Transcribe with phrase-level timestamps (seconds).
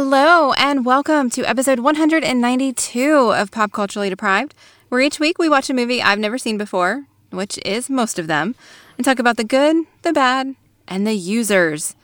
[0.00, 4.54] Hello, and welcome to episode 192 of Pop Culturally Deprived,
[4.90, 8.28] where each week we watch a movie I've never seen before, which is most of
[8.28, 8.54] them,
[8.96, 10.54] and talk about the good, the bad,
[10.86, 11.96] and the users.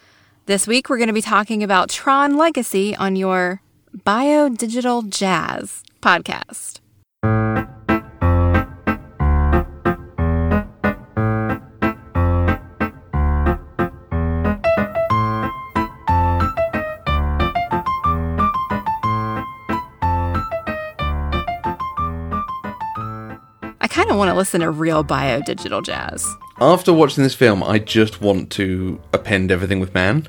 [0.46, 3.62] This week we're going to be talking about Tron Legacy on your
[4.02, 6.80] Bio Digital Jazz podcast.
[24.44, 26.26] Want listen to real bio digital jazz,
[26.60, 30.28] After watching this film, I just want to append everything with man.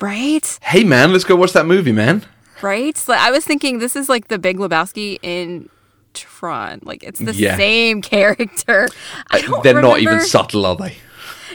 [0.00, 0.58] right?
[0.62, 2.24] Hey man, let's go watch that movie, man.
[2.60, 2.96] Right?
[2.96, 5.68] So I was thinking this is like the Big Lebowski in
[6.14, 6.80] Tron.
[6.84, 7.56] Like it's the Yeah.
[7.56, 8.88] same character.
[9.30, 10.96] I uh, don't They're not even subtle, are they?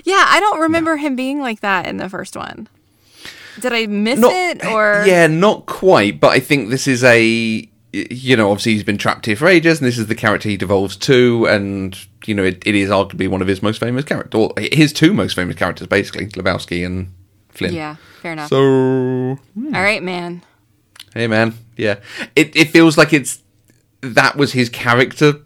[0.03, 2.67] Yeah, I don't remember him being like that in the first one.
[3.59, 6.20] Did I miss Not, it or yeah, not quite.
[6.20, 9.80] But I think this is a, you know, obviously he's been trapped here for ages,
[9.80, 13.28] and this is the character he devolves to, and you know, it, it is arguably
[13.30, 17.14] one of his most famous characters, or his two most famous characters, basically, Lebowski and
[17.50, 17.73] Flynn.
[17.73, 18.50] Yeah, fair enough.
[18.50, 19.73] So, hmm.
[19.76, 20.44] All right, man.
[21.14, 22.00] hey man, yeah,
[22.36, 23.42] it it feels like it's
[24.02, 25.42] that was his character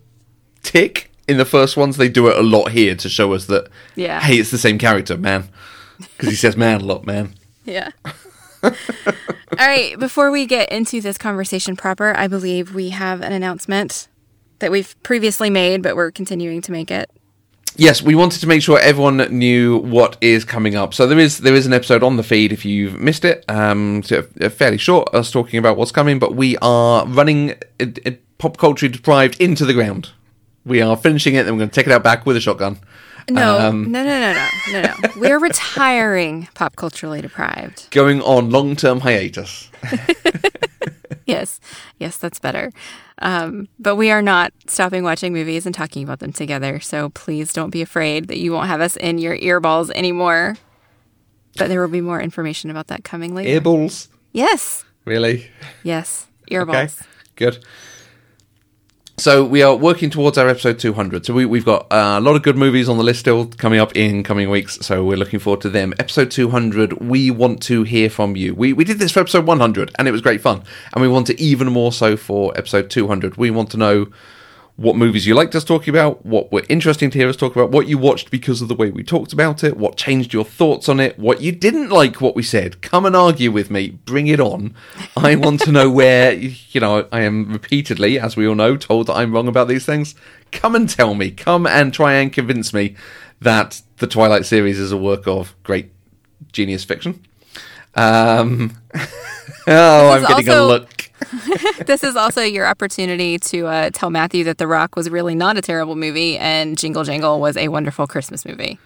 [0.63, 1.97] tick in the first ones.
[1.97, 4.19] They do it a lot here to show us that, Yeah.
[4.19, 5.47] hey, it's the same character, man,
[5.99, 7.35] because he says man a lot, man.
[7.65, 7.91] Yeah.
[9.59, 14.07] All right, before we get into this conversation proper, I believe we have an announcement
[14.59, 17.11] that we've previously made, but we're continuing to make it.
[17.75, 20.93] Yes, we wanted to make sure everyone knew what is coming up.
[20.93, 23.43] So there is there is an episode on the feed if you've missed it.
[23.49, 27.87] Um, so, uh, fairly short, us talking about what's coming, but we are running uh,
[28.05, 30.11] uh, pop culture deprived into the ground.
[30.65, 32.79] We are finishing it, and we're going to take it out back with a shotgun.
[33.29, 35.09] No, Um, no, no, no, no, no, no.
[35.17, 37.89] We're retiring pop culturally deprived.
[37.91, 39.69] Going on long term hiatus.
[41.27, 41.59] Yes,
[41.97, 42.71] yes, that's better.
[43.21, 46.79] Um, but we are not stopping watching movies and talking about them together.
[46.81, 50.57] So please don't be afraid that you won't have us in your earballs anymore.
[51.57, 53.61] But there will be more information about that coming later.
[53.61, 55.49] Earballs, yes, really?
[55.83, 57.01] yes, Okay, earballs.
[57.35, 57.63] good.
[59.21, 61.27] So we are working towards our episode 200.
[61.27, 63.79] So we, we've got uh, a lot of good movies on the list still coming
[63.79, 64.79] up in coming weeks.
[64.81, 65.93] So we're looking forward to them.
[65.99, 68.55] Episode 200, we want to hear from you.
[68.55, 70.63] We, we did this for episode 100 and it was great fun.
[70.93, 73.37] And we want to even more so for episode 200.
[73.37, 74.07] We want to know
[74.81, 77.69] what movies you liked us talking about, what were interesting to hear us talk about,
[77.69, 80.89] what you watched because of the way we talked about it, what changed your thoughts
[80.89, 82.81] on it, what you didn't like what we said.
[82.81, 83.89] Come and argue with me.
[83.89, 84.73] Bring it on.
[85.15, 89.07] I want to know where, you know, I am repeatedly, as we all know, told
[89.07, 90.15] that I'm wrong about these things.
[90.51, 91.29] Come and tell me.
[91.29, 92.95] Come and try and convince me
[93.39, 95.91] that the Twilight series is a work of great
[96.51, 97.23] genius fiction.
[97.93, 98.77] Um,
[99.67, 101.00] oh, I'm getting a look.
[101.85, 105.57] this is also your opportunity to uh, tell Matthew that The Rock was really not
[105.57, 108.79] a terrible movie and Jingle Jangle was a wonderful Christmas movie.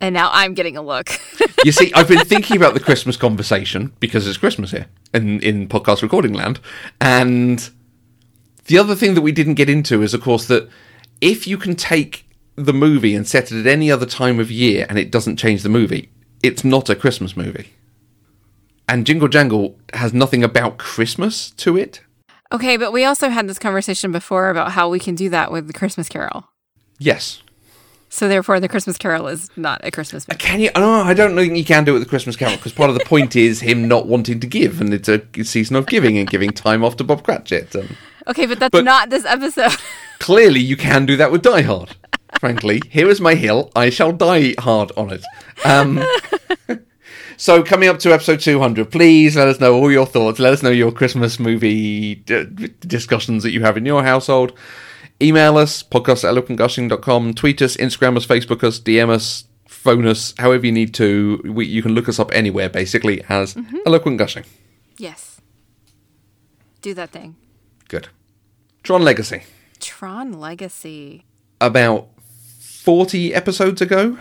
[0.00, 1.10] And now I'm getting a look.
[1.64, 5.68] You see, I've been thinking about the Christmas conversation because it's Christmas here in, in
[5.68, 6.58] podcast recording land.
[7.00, 7.70] And
[8.64, 10.68] the other thing that we didn't get into is, of course, that
[11.20, 14.86] if you can take the movie and set it at any other time of year
[14.88, 16.10] and it doesn't change the movie,
[16.42, 17.72] it's not a Christmas movie.
[18.88, 22.00] And Jingle Jangle has nothing about Christmas to it.
[22.52, 25.66] okay, but we also had this conversation before about how we can do that with
[25.66, 26.48] The Christmas Carol.
[26.98, 27.42] Yes.
[28.10, 30.38] So therefore, The Christmas Carol is not a Christmas movie.
[30.38, 30.70] Can you?
[30.76, 32.98] No, I don't think you can do it with the Christmas Carol because part of
[32.98, 36.28] the point is him not wanting to give, and it's a season of giving and
[36.28, 37.74] giving time off to Bob Cratchit.
[37.74, 37.96] And
[38.28, 39.72] Okay, but that's But- not this episode.
[40.18, 41.96] clearly, you can do that with Die Hard.
[42.38, 43.70] Frankly, here is my hill.
[43.74, 45.24] I shall die hard on it.
[45.64, 46.02] Um,
[47.42, 50.38] so, coming up to episode 200, please let us know all your thoughts.
[50.38, 52.44] Let us know your Christmas movie d-
[52.78, 54.56] discussions that you have in your household.
[55.20, 57.34] Email us, podcast at eloquentgushing.com.
[57.34, 61.42] Tweet us, Instagram us, Facebook us, DM us, phone us, however you need to.
[61.44, 63.78] We, you can look us up anywhere, basically, as mm-hmm.
[63.86, 64.44] Eloquent Gushing.
[64.96, 65.40] yes.
[66.80, 67.34] Do that thing.
[67.88, 68.06] Good.
[68.84, 69.42] Tron Legacy.
[69.80, 71.24] Tron Legacy.
[71.60, 74.16] About 40 episodes ago,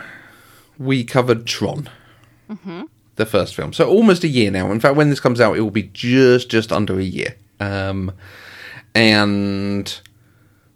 [0.80, 1.88] we covered Tron.
[2.50, 2.86] Mm-hmm.
[3.16, 3.74] The first film.
[3.74, 4.72] So almost a year now.
[4.72, 7.36] In fact, when this comes out, it will be just just under a year.
[7.60, 8.14] Um,
[8.96, 10.00] and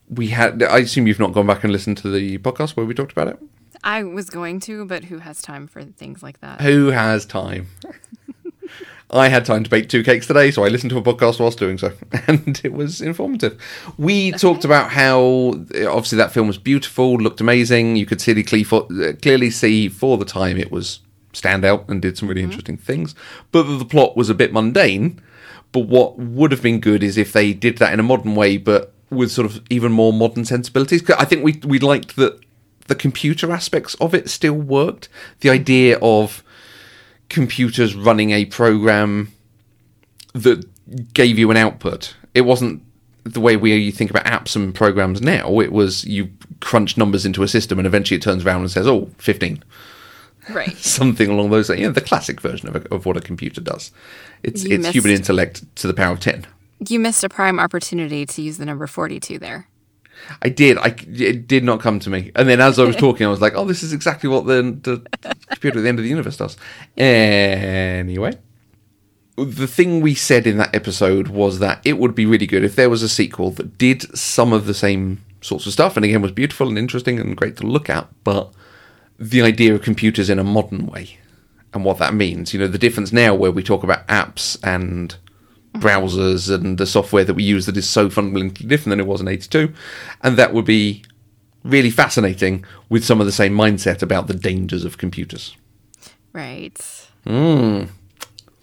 [0.10, 0.62] we had.
[0.64, 3.28] I assume you've not gone back and listened to the podcast where we talked about
[3.28, 3.40] it.
[3.84, 6.62] I was going to, but who has time for things like that?
[6.62, 7.68] Who has time?
[9.12, 11.60] I had time to bake two cakes today, so I listened to a podcast whilst
[11.60, 11.94] doing so,
[12.28, 13.62] and it was informative.
[13.98, 15.54] We talked about how
[15.88, 17.96] obviously that film was beautiful, looked amazing.
[17.96, 21.00] You could clearly, clearly see for the time it was
[21.36, 22.52] stand out and did some really mm-hmm.
[22.52, 23.16] interesting things,
[23.52, 25.22] but the plot was a bit mundane.
[25.72, 28.58] But what would have been good is if they did that in a modern way,
[28.58, 31.08] but with sort of even more modern sensibilities.
[31.12, 32.40] I think we we liked that
[32.88, 35.10] the computer aspects of it still worked.
[35.40, 36.44] The idea of
[37.30, 39.32] computers running a program
[40.34, 40.66] that
[41.14, 42.16] gave you an output.
[42.34, 42.84] It wasn't
[43.24, 45.60] the way we think about apps and programs now.
[45.60, 46.30] It was you
[46.60, 49.64] crunch numbers into a system and eventually it turns around and says, oh, 15.
[50.50, 50.76] Right.
[50.78, 51.82] Something along those lines.
[51.82, 53.92] You know, the classic version of, a, of what a computer does.
[54.44, 56.46] It's, You it's missed- human intellect to the power of 10.
[56.88, 59.68] You missed a prime opportunity to use the number 42 there.
[60.42, 60.78] I did.
[60.78, 62.32] I it did not come to me.
[62.36, 64.62] And then as I was talking, I was like, "Oh, this is exactly what the,
[64.84, 66.58] the computer at the end of the universe does."
[66.98, 68.34] Anyway,
[69.38, 72.76] the thing we said in that episode was that it would be really good if
[72.76, 76.22] there was a sequel that did some of the same sorts of stuff, and again
[76.22, 78.52] was beautiful and interesting and great to look at, but
[79.20, 81.18] the idea of computers in a modern way
[81.74, 82.54] and what that means.
[82.54, 85.16] You know, the difference now where we talk about apps and
[85.78, 89.20] browsers and the software that we use that is so fundamentally different than it was
[89.20, 89.74] in 82
[90.24, 91.04] and that would be
[91.66, 95.56] really fascinating with some of the same mindset about the dangers of computers
[96.32, 96.78] Right.
[97.26, 97.84] Hmm.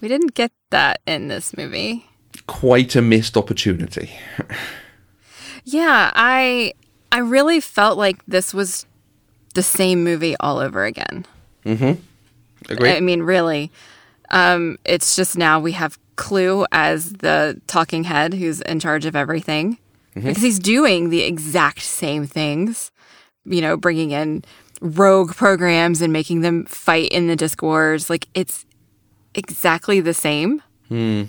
[0.01, 2.07] We didn't get that in this movie.
[2.47, 4.11] quite a missed opportunity
[5.65, 6.73] Yeah, I
[7.13, 8.87] I really felt like this was
[9.53, 11.27] the same movie all over again.
[11.65, 12.73] Mm-hmm.
[12.73, 13.71] agree I mean, really.
[14.31, 19.15] Um, it's just now we have Clu as the talking head who's in charge of
[19.15, 19.79] everything
[20.15, 20.29] mm-hmm.
[20.29, 22.91] because he's doing the exact same things,
[23.45, 24.45] you know, bringing in
[24.81, 28.11] rogue programs and making them fight in the disc wars.
[28.11, 28.65] Like, it's
[29.35, 30.63] exactly the same.
[30.89, 31.25] Hmm.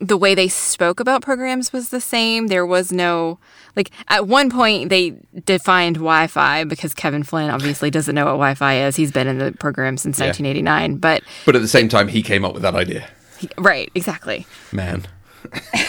[0.00, 2.46] The way they spoke about programs was the same.
[2.46, 3.38] There was no,
[3.74, 5.14] like, at one point they
[5.44, 8.96] defined Wi Fi because Kevin Flynn obviously doesn't know what Wi Fi is.
[8.96, 10.96] He's been in the program since 1989.
[10.98, 13.08] But but at the same time he came up with that idea
[13.56, 14.46] Right, exactly.
[14.72, 15.06] man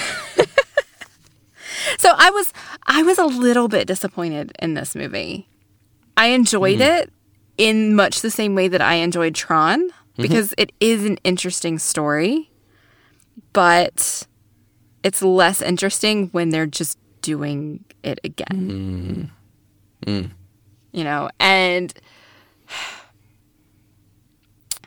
[1.97, 2.53] So I was
[2.87, 5.47] I was a little bit disappointed in this movie.
[6.15, 7.03] I enjoyed mm-hmm.
[7.03, 7.13] it
[7.57, 10.21] in much the same way that I enjoyed Tron mm-hmm.
[10.21, 12.48] because it is an interesting story,
[13.53, 14.27] but
[15.03, 19.31] it's less interesting when they're just doing it again.
[20.05, 20.09] Mm.
[20.09, 20.31] Mm.
[20.91, 21.93] You know, and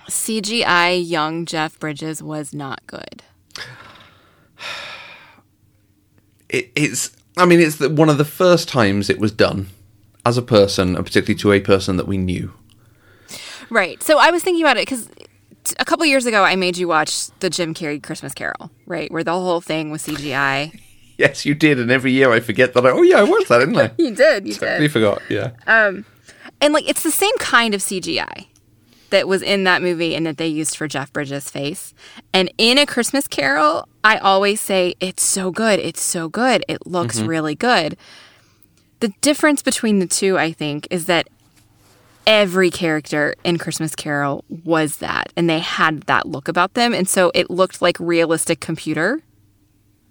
[0.09, 3.23] CGI young Jeff Bridges was not good.
[6.49, 9.69] it, it's i mean it's the, one of the first times it was done
[10.27, 12.53] as a person and particularly to a person that we knew
[13.73, 14.03] Right.
[14.03, 15.09] So I was thinking about it because
[15.79, 19.25] a couple years ago I made you watch the Jim Carrey Christmas Carol, right, where
[19.25, 20.81] the whole thing was CGI.
[21.19, 23.59] yes you did and every year i forget that I, oh yeah i watched that
[23.59, 24.47] didn't i You did.
[24.49, 26.05] You totally forgot yeah Um,
[26.61, 28.47] And like it's the same kind of CGI
[29.11, 31.93] that was in that movie and that they used for Jeff Bridges' face.
[32.33, 35.79] And in A Christmas Carol, I always say it's so good.
[35.81, 36.65] It's so good.
[36.67, 37.99] It looks really good.
[39.01, 41.29] The difference between the two, I think, is that
[42.27, 47.09] every character in Christmas Carol was that and they had that look about them and
[47.09, 49.21] so it looked like realistic computer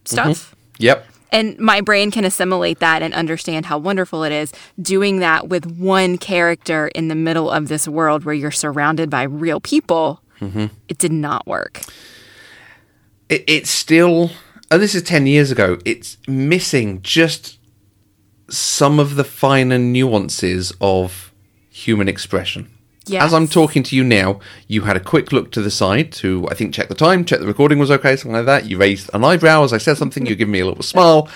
[0.06, 0.28] stuff.
[0.28, 0.84] Mm-hmm.
[0.84, 5.48] yep And my brain can assimilate that and understand how wonderful it is doing that
[5.48, 10.22] with one character in the middle of this world where you're surrounded by real people.
[10.42, 10.66] Mm-hmm.
[10.90, 11.82] It did not work.
[13.30, 14.32] it, it's still
[14.70, 17.60] and this is 10 years ago it's missing just
[18.50, 21.31] some of the finer nuances of
[21.86, 22.70] human expression.
[23.08, 23.24] Yes.
[23.24, 26.48] as i'm talking to you now you had a quick look to the side to
[26.52, 28.70] i think check the time check the recording was okay something like that.
[28.70, 31.28] You raised an eyebrow as i said something you give me a little smile.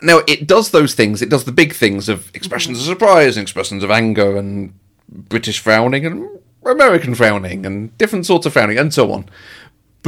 [0.00, 2.92] Now it does those things it does the big things of expressions of mm-hmm.
[2.92, 4.74] surprise and expressions of anger and
[5.08, 6.24] british frowning and
[6.64, 9.28] american frowning and different sorts of frowning and so on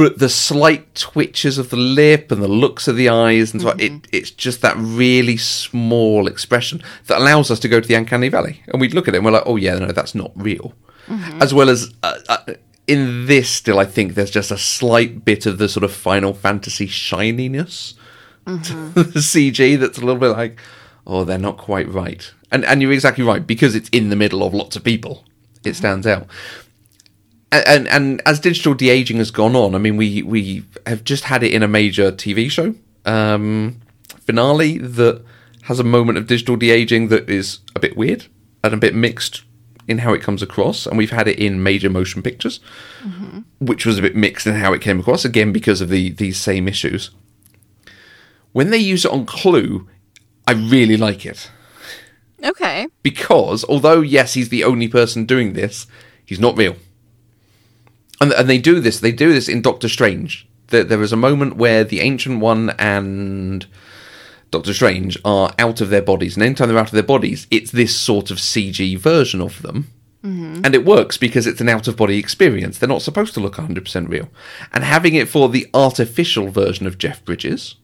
[0.01, 3.69] but the slight twitches of the lip and the looks of the eyes and so
[3.69, 7.93] on, it, it's just that really small expression that allows us to go to the
[7.93, 8.63] uncanny valley.
[8.69, 10.73] And we'd look at it and we're like oh yeah no that's not real.
[11.39, 12.53] As well as uh, uh,
[12.87, 16.33] in this still i think there's just a slight bit of the sort of final
[16.33, 17.93] fantasy shininess
[18.45, 20.59] to the cg that's a little bit like
[21.05, 22.33] oh they're not quite right.
[22.51, 25.25] And and you're exactly right because it's in the middle of lots of people
[25.63, 26.25] it stands out
[27.51, 31.25] and, and as digital de aging has gone on, I mean, we we have just
[31.25, 33.79] had it in a major TV show um,
[34.21, 35.23] finale that
[35.63, 38.25] has a moment of digital de aging that is a bit weird
[38.63, 39.43] and a bit mixed
[39.87, 42.59] in how it comes across, and we've had it in major motion pictures,
[43.59, 46.39] which was a bit mixed in how it came across again because of the these
[46.39, 47.11] same issues.
[48.53, 49.87] When they use it on Clu,
[50.47, 51.49] I really like it
[52.43, 52.87] Okay.
[53.03, 55.87] because although yes, he's the only person doing this,
[56.25, 56.75] he's not real.
[58.21, 58.99] And, and they do this.
[58.99, 60.47] They do this in Doctor Strange.
[60.67, 63.65] There, there is a moment where the Ancient One and
[64.51, 67.71] Doctor Strange are out of their bodies, and anytime they're out of their bodies, it's
[67.71, 69.89] this sort of CG version of them.
[70.63, 72.77] And it works because it's an out of body experience.
[72.77, 74.29] They're not supposed to look 100% real.
[74.71, 77.75] And having it for the artificial version of Jeff Bridges,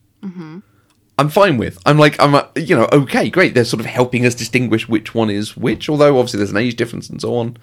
[1.17, 1.79] I'm fine with.
[1.83, 3.55] I'm like, I'm, uh, you know, okay, great.
[3.55, 6.75] They're sort of helping us distinguish which one is which, although obviously there's an age
[6.75, 7.57] difference and so on.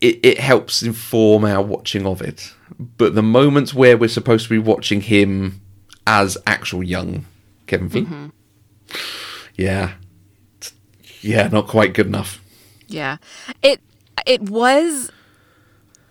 [0.00, 2.54] It, it helps inform our watching of it.
[2.78, 5.60] But the moments where we're supposed to be watching him
[6.06, 7.26] as actual young
[7.66, 8.26] Kevin Feige, mm-hmm.
[9.56, 9.92] yeah,
[11.20, 12.40] yeah, not quite good enough.
[12.86, 13.18] Yeah.
[13.62, 13.80] It
[14.26, 15.10] it was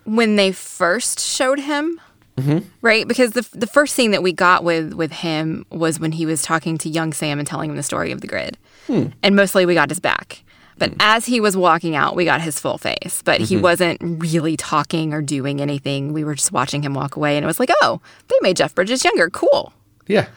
[0.04, 2.00] when they first showed him.
[2.36, 2.68] Mm-hmm.
[2.82, 3.08] Right?
[3.08, 6.42] Because the the first thing that we got with with him was when he was
[6.42, 8.56] talking to young Sam and telling him the story of the grid.
[8.86, 9.06] Hmm.
[9.22, 10.44] And mostly we got his back.
[10.78, 13.22] But as he was walking out, we got his full face.
[13.24, 16.12] But he wasn't really talking or doing anything.
[16.12, 18.74] We were just watching him walk away and it was like, "Oh, they made Jeff
[18.74, 19.28] Bridges younger.
[19.30, 19.72] Cool."
[20.06, 20.28] Yeah,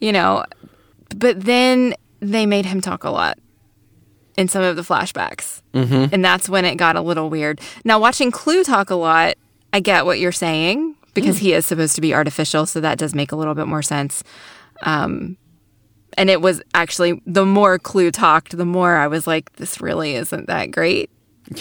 [0.00, 0.44] you know
[1.16, 3.38] but then they made him talk a lot
[4.36, 6.12] in some of the flashbacks mm-hmm.
[6.12, 9.34] and that's when it got a little weird now watching Clu talk a lot
[9.72, 13.14] i get what you're saying because he is supposed to be artificial so that does
[13.14, 14.22] make a little bit more sense
[14.82, 15.36] um,
[16.16, 20.14] and it was actually the more Clu talked the more i was like this really
[20.14, 21.10] isn't that great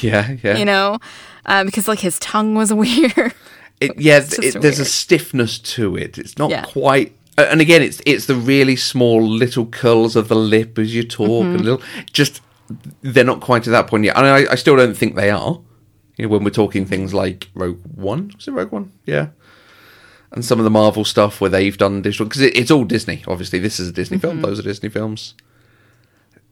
[0.02, 0.58] yeah, yeah.
[0.58, 0.98] you know
[1.46, 3.34] uh, because like his tongue was weird
[3.80, 6.18] It, yeah, it, there's a stiffness to it.
[6.18, 6.64] It's not Yeah.
[6.66, 7.16] quite.
[7.38, 11.44] And again, it's it's the really small little curls of the lip as you talk,
[11.46, 11.56] Mm-hmm.
[11.56, 12.42] and little just
[13.04, 14.18] they're not quite at that point yet.
[14.18, 15.62] And I, I still don't think they are.
[16.18, 18.92] You know, when we're talking things like Rogue One, is it Rogue One?
[19.06, 19.28] Yeah,
[20.32, 23.24] and some of the Marvel stuff where they've done digital because it, it's all Disney.
[23.28, 24.28] Obviously, this is a Disney Mm-hmm.
[24.28, 25.34] film; those are Disney films.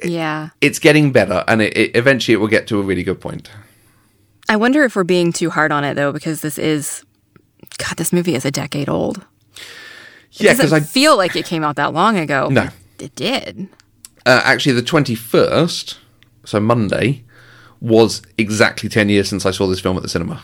[0.03, 3.19] yeah It's getting better, and it, it eventually it will get to a really good
[3.21, 3.49] point.
[4.49, 7.03] i wonder if we're being too hard on it though because this is
[7.77, 9.25] god this movie is a decade old
[10.33, 12.49] Yeah, because I feel like it came out that long ago.
[12.49, 12.67] No.
[12.99, 13.67] It did.
[14.25, 15.97] uh, actually the 21st
[16.45, 17.23] so monday
[17.81, 20.43] was exactly 10 years since i saw this film at the cinema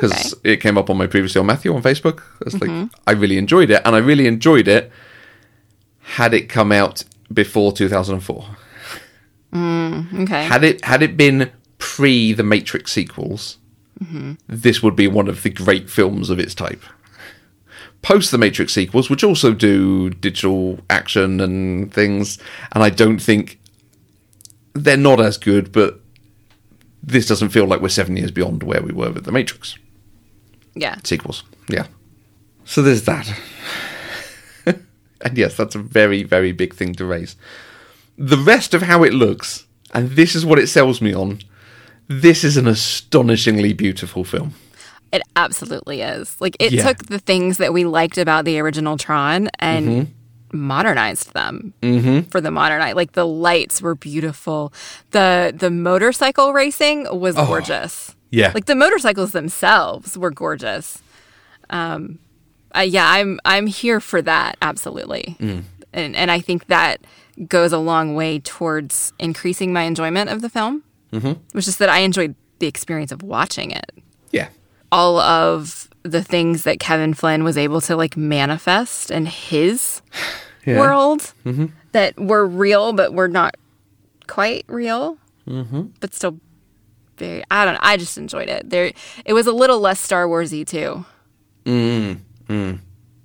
[0.00, 2.22] because it came up on my previously on matthew on facebook.
[2.42, 2.86] It's like mm-hmm.
[3.06, 4.90] i really enjoyed it and i really enjoyed it
[6.00, 8.44] had it come out before 2004
[9.52, 10.44] mm, Okay.
[10.44, 13.58] had it had it been pre the matrix sequels
[14.02, 14.34] mm-hmm.
[14.48, 16.82] this would be one of the great films of its type.
[18.02, 22.38] Post the matrix sequels which also do digital action and things
[22.72, 23.58] and i don't think
[24.74, 26.00] they're not as good but
[27.02, 29.76] this doesn't feel like we're seven years beyond where we were with the matrix
[30.76, 30.96] yeah.
[31.04, 31.86] sequels yeah
[32.64, 33.26] so there's that
[34.66, 37.36] and yes that's a very very big thing to raise
[38.18, 41.40] the rest of how it looks and this is what it sells me on
[42.08, 44.54] this is an astonishingly beautiful film
[45.12, 46.36] It absolutely is.
[46.40, 46.82] Like it Yeah.
[46.82, 50.58] took the things that we liked about the original Tron and Mm-hmm.
[50.58, 51.72] modernized them
[52.30, 52.92] for the modern eye.
[52.92, 54.72] Like the lights were beautiful.
[55.12, 58.15] The the motorcycle racing was gorgeous.
[58.30, 58.52] Yeah.
[58.54, 61.02] Like the motorcycles themselves were gorgeous.
[61.70, 62.18] Um
[62.74, 65.36] uh, yeah, I'm I'm here for that absolutely.
[65.40, 65.62] Mm.
[65.92, 67.00] And and I think that
[67.48, 70.82] goes a long way towards increasing my enjoyment of the film.
[71.12, 71.28] Mm-hmm.
[71.28, 73.92] It was just that I enjoyed the experience of watching it
[74.32, 74.48] yeah
[74.90, 80.02] all of the things that Kevin Flynn was able to like manifest in his
[80.64, 80.80] Yeah.
[80.80, 81.32] world
[81.92, 83.56] that were real but were not
[84.26, 85.16] quite real,
[85.46, 85.82] mm-hmm.
[86.00, 86.40] but still
[87.16, 87.42] very.
[87.50, 87.80] I don't know.
[87.82, 88.68] I just enjoyed it.
[88.68, 88.92] There,
[89.24, 91.04] it was a little less Star Warsy too,
[91.64, 92.52] mm-hmm.
[92.52, 92.78] mm.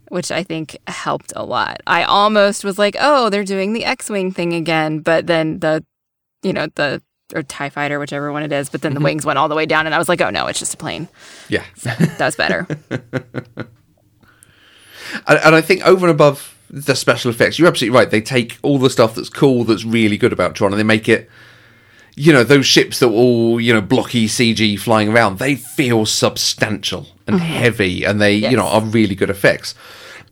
[0.09, 1.81] which I think helped a lot.
[1.87, 5.83] I almost was like, oh, they're doing the X-wing thing again, but then the,
[6.43, 7.01] you know, the
[7.33, 9.05] or Tie Fighter, whichever one it is, but then the mm-hmm.
[9.05, 10.77] wings went all the way down, and I was like, oh no, it's just a
[10.77, 11.07] plane.
[11.49, 11.63] yeah
[12.17, 12.67] That's better.
[15.27, 18.09] and, and I think over and above the special effects, you're absolutely right.
[18.09, 21.09] They take all the stuff that's cool, that's really good about Tron, and they make
[21.09, 21.29] it.
[22.15, 25.39] You know those ships that were all you know blocky CG flying around.
[25.39, 27.45] They feel substantial and mm-hmm.
[27.45, 29.75] heavy, and they you know are really good effects.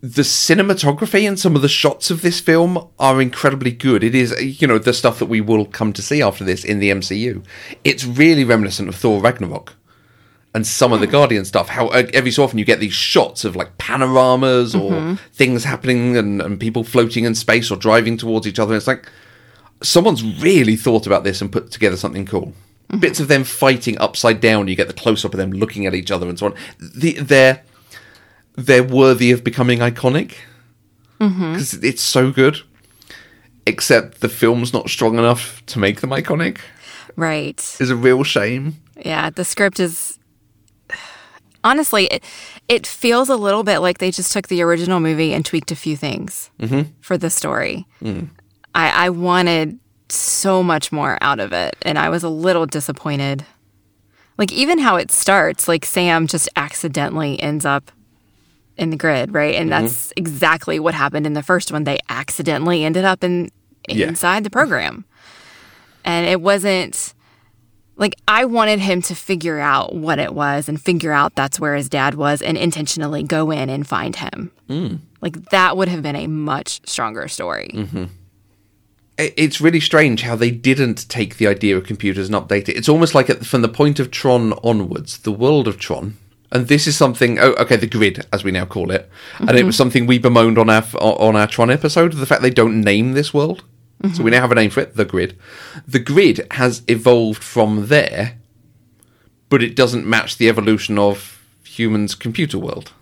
[0.02, 4.02] The cinematography and some of the shots of this film are incredibly good.
[4.02, 6.80] It is, you know, the stuff that we will come to see after this in
[6.80, 7.44] the MCU.
[7.84, 9.74] It's really reminiscent of Thor Ragnarok
[10.54, 11.12] and some of the hmm.
[11.12, 11.70] Guardian stuff.
[11.70, 15.14] How uh, every so often you get these shots of like panoramas or mm-hmm.
[15.34, 18.76] things happening and, and people floating in space or driving towards each other.
[18.76, 19.08] It's like
[19.82, 22.54] someone's really thought about this and put together something cool.
[22.90, 23.00] Mm-hmm.
[23.00, 24.68] Bits of them fighting upside down.
[24.68, 26.56] You get the close up of them looking at each other and so on.
[26.80, 27.64] The, they're
[28.56, 30.36] they're worthy of becoming iconic
[31.20, 31.54] mm-hmm.
[31.54, 32.62] because it's so good.
[33.66, 36.58] Except the film's not strong enough to make them iconic.
[37.16, 37.60] right.
[37.80, 38.78] Is a real shame.
[38.98, 40.18] Yeah, the script is
[41.64, 42.24] honestly, it,
[42.68, 45.76] it feels a little bit like they just took the original movie and tweaked a
[45.76, 46.92] few things mm-hmm.
[47.02, 47.86] for the story.
[48.02, 48.30] Mm.
[48.80, 53.46] I, I wanted so much more out of it, and I was a little disappointed.
[54.38, 57.92] Like, even how it starts, like, Sam just accidentally ends up
[58.78, 59.56] in the grid, right?
[59.56, 59.84] And mm-hmm.
[59.84, 61.84] that's exactly what happened in the first one.
[61.84, 63.50] They accidentally ended up in
[63.90, 64.08] Yeah.
[64.08, 65.04] inside the program.
[66.06, 67.14] And it wasn't
[67.98, 71.76] like I wanted him to figure out what it was and figure out that's where
[71.76, 74.52] his dad was and intentionally go in and find him.
[74.70, 75.00] Mm.
[75.22, 77.70] Like that would have been a much stronger story.
[77.74, 78.10] it-
[79.20, 82.78] it's really strange how they didn't take the idea of computers and update it.
[82.78, 86.18] It's almost like from the point of Tron onwards, the world of Tron,
[86.52, 87.38] and this is something.
[87.38, 89.10] Oh, okay, the grid, as we now call it,
[89.40, 89.78] and it was mm-hmm.
[89.78, 92.14] something we bemoaned on our on our Tron episode.
[92.14, 93.64] The fact they don't name this world,
[94.02, 94.30] so we mm-hmm.
[94.30, 95.38] now have a name for it, the grid.
[95.88, 98.38] The grid has evolved from there,
[99.50, 102.94] but it doesn't match the evolution of humans' computer world.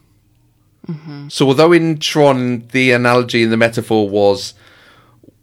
[0.87, 1.27] Mm-hmm.
[1.29, 4.53] So although in Tron the analogy and the metaphor was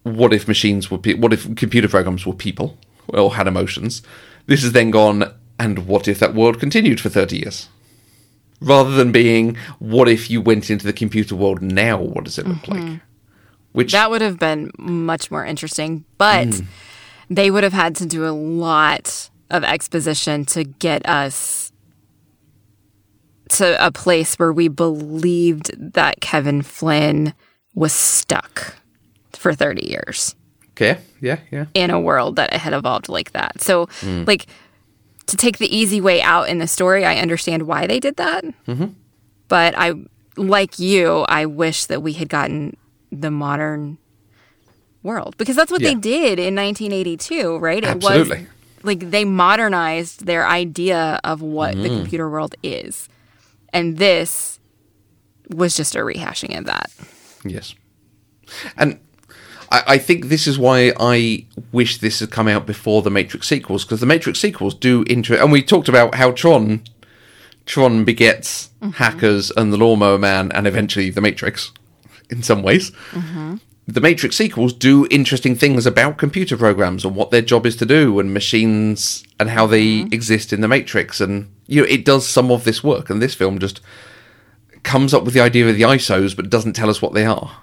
[0.05, 4.03] what if machines were pe- what if computer programs were people or had emotions?
[4.47, 7.69] This has then gone and what if that world continued for 30 years?
[8.61, 12.47] Rather than being what if you went into the computer world now what does it
[12.47, 12.89] look mm-hmm.
[12.93, 13.01] like?
[13.73, 16.67] Which That would have been much more interesting, but mm.
[17.29, 21.73] they would have had to do a lot of exposition to get us
[23.49, 27.35] to a place where we believed that Kevin Flynn
[27.75, 28.77] was stuck
[29.45, 30.35] for 30 years
[30.71, 33.61] okay yeah yeah in a world that had evolved like that.
[33.61, 34.27] So, mm.
[34.27, 34.47] like,
[35.27, 38.45] to take the easy way out in the story, I understand why they did that.
[38.67, 38.87] Mm-hmm.
[39.49, 39.95] But I,
[40.37, 42.77] like you, I wish that we had gotten
[43.11, 43.99] the modern
[45.03, 47.79] world because that's what they did in 1982, right?
[47.79, 48.39] It Absolutely.
[48.39, 48.49] was
[48.83, 52.01] like they modernized their idea of what the mm.
[52.01, 53.09] computer world is.
[53.73, 54.59] And this
[55.51, 56.91] was just a rehashing of that.
[57.45, 57.75] Yes.
[58.77, 58.99] And
[59.71, 63.49] I, I think this is why I wish this had come out before the Matrix
[63.49, 66.83] sequels, because the Matrix sequels do inter and we talked about how Tron
[67.67, 68.91] Tron begets mm-hmm.
[68.91, 71.73] hackers and the lawnmower man and eventually the Matrix
[72.31, 72.91] in some ways.
[73.13, 73.57] Mm-hmm.
[73.87, 77.87] The Matrix sequels do interesting things about computer programs and what their job is to
[77.87, 80.13] do and machines and how they mm-hmm.
[80.13, 81.21] exist in the Matrix.
[81.21, 83.11] And you know it does some of this work.
[83.11, 83.81] And this film just
[84.83, 87.59] comes up with the idea of the ISOs but doesn't tell us what they are.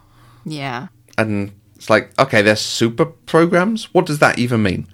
[0.46, 0.88] Yeah.
[1.18, 3.92] and it's like okay they're super programs?
[3.92, 4.88] What does that even mean?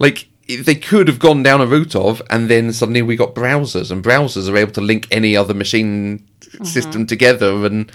[0.00, 3.92] Like they could have gone down a route of and then suddenly we got browsers
[3.92, 6.64] and browsers are able to link any other machine mm-hmm.
[6.64, 7.92] system together and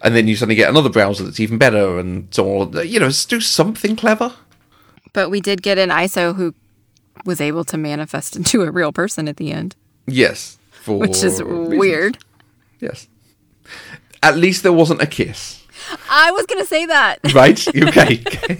[0.00, 2.86] and then you suddenly get another browser that's even better and so on.
[2.86, 4.32] You know do something clever.
[5.12, 6.54] But we did get an ISO who
[7.24, 9.74] was able to manifest into a real person at the end,
[10.06, 11.68] yes for which is reasons.
[11.80, 12.18] weird.
[12.78, 13.08] yes.
[14.22, 15.65] At least there wasn't a kiss
[16.10, 18.16] I was going to say that right okay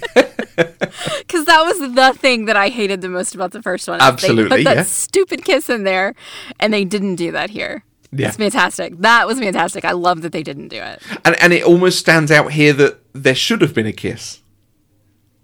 [0.56, 4.00] because that was the thing that I hated the most about the first one.
[4.00, 4.82] Absolutely, They put that yeah.
[4.82, 6.14] stupid kiss in there,
[6.60, 7.84] and they didn't do that here.
[8.12, 8.28] Yeah.
[8.28, 8.98] It's fantastic.
[8.98, 9.84] That was fantastic.
[9.84, 11.02] I love that they didn't do it.
[11.24, 14.40] and and it almost stands out here that there should have been a kiss.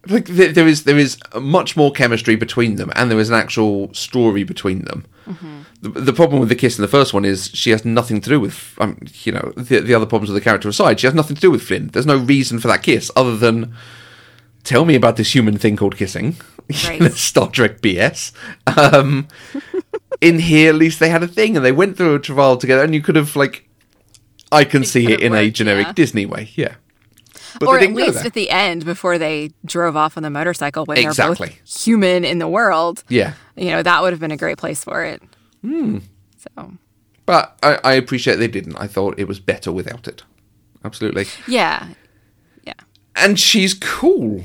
[0.09, 3.93] Like there is there is much more chemistry between them, and there is an actual
[3.95, 5.05] story between them.
[5.83, 8.29] The, the problem with the kiss in the first one is she has nothing to
[8.29, 11.15] do with, um, you know, the, the other problems with the character aside, she has
[11.15, 11.89] nothing to do with Flynn.
[11.89, 13.75] There's no reason for that kiss other than
[14.65, 16.37] tell me about this human thing called kissing.
[16.87, 17.13] Right.
[17.13, 18.33] Star Trek BS.
[18.79, 19.29] Um,
[20.23, 22.83] in here, at least they had a thing, and they went through a trial together,
[22.83, 23.69] and you could have like,
[24.51, 25.93] I can see it in a generic yeah.
[25.93, 26.77] Disney way, yeah.
[27.59, 31.03] But or at least at the end before they drove off on the motorcycle when
[31.03, 31.41] they're both
[31.85, 33.05] human in the world.
[33.09, 33.35] yeah.
[33.57, 35.23] You know, that would have been a great place for it.
[35.63, 35.99] Hmm.
[36.39, 36.73] So,
[37.27, 38.77] But I, I appreciate they didn't.
[38.77, 40.23] I thought it was better without it.
[40.85, 41.27] Absolutely.
[41.47, 41.89] yeah.
[42.65, 42.75] Yeah.
[43.15, 44.43] And she's cool.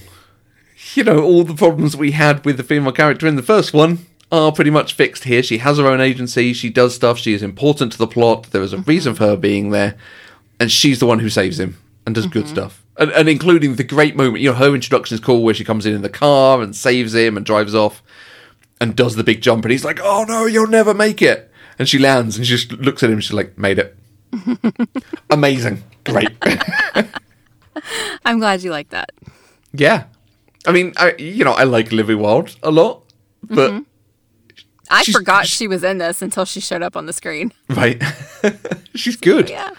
[0.93, 3.99] You know, all the problems we had with the female character in the first one
[4.31, 5.41] are pretty much fixed here.
[5.41, 8.61] She has her own agency, she does stuff, she is important to the plot, there
[8.61, 9.95] is a reason for her being there,
[10.59, 12.83] and she's the one who saves him and does good stuff.
[12.97, 15.85] And, and including the great moment, you know, her introduction is cool where she comes
[15.85, 18.01] in in the car and saves him and drives off
[18.79, 21.87] and does the big jump, and he's like, "Oh no, you'll never make it!" And
[21.87, 23.19] she lands, and she just looks at him.
[23.19, 23.97] She's like, "Made it,
[25.29, 26.29] amazing, great."
[28.25, 29.11] I'm glad you like that.
[29.73, 30.05] yeah,
[30.65, 33.03] I mean, I you know, I like Olivia Wilde a lot,
[33.43, 33.83] but mm-hmm.
[34.89, 37.53] I forgot she- she was in this until she showed up on the screen.
[37.69, 38.01] right,
[38.95, 39.49] she's good.
[39.49, 39.71] Yeah.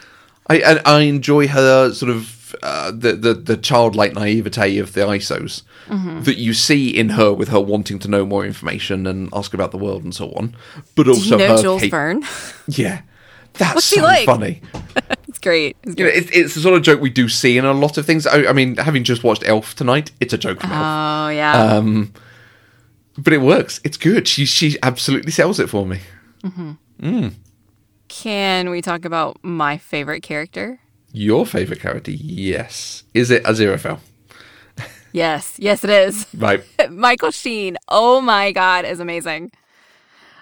[0.51, 5.63] I I enjoy her sort of uh, the, the the childlike naivete of the ISOs
[6.25, 9.71] that you see in her with her wanting to know more information and ask about
[9.71, 10.55] the world and so on,
[10.95, 12.23] but Do also you know her Jules Verne?
[12.69, 13.03] Yeah,
[13.55, 14.27] that's What's so like?
[14.27, 14.61] funny.
[15.29, 15.77] it's great.
[15.83, 17.97] It's You know, it, it's the sort of joke we do see in a lot
[17.99, 18.27] of things.
[18.27, 21.53] I, I mean, having just watched Elf tonight, it's a joke from Elf, Oh yeah.
[21.77, 22.13] Um,
[23.17, 23.81] but it works.
[23.85, 24.29] It's good.
[24.29, 26.01] She she absolutely sells it for me.
[28.09, 30.81] Can we talk about my favorite character?
[31.13, 32.11] Your favorite character?
[32.11, 33.05] Yes.
[33.15, 34.01] Is it Aziraphale?
[35.13, 36.27] Yes, yes, it is.
[36.35, 36.63] Right.
[36.91, 37.77] Michael Sheen.
[37.89, 39.51] Oh my god, is amazing.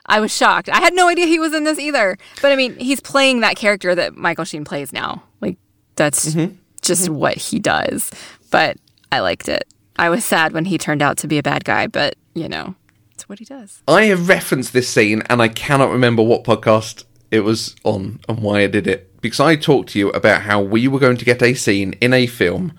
[0.07, 0.69] I was shocked.
[0.69, 2.17] I had no idea he was in this either.
[2.41, 5.23] But I mean, he's playing that character that Michael Sheen plays now.
[5.41, 5.57] Like
[5.97, 6.55] that's mm-hmm.
[6.83, 7.15] just mm-hmm.
[7.15, 8.11] what he does.
[8.51, 8.77] But
[9.11, 9.65] I liked it.
[9.99, 12.75] I was sad when he turned out to be a bad guy, but you know,
[13.13, 13.83] it's what he does.
[13.89, 18.41] I have referenced this scene, and I cannot remember what podcast it was on and
[18.41, 19.11] why I did it.
[19.21, 22.13] Because I talked to you about how we were going to get a scene in
[22.13, 22.75] a film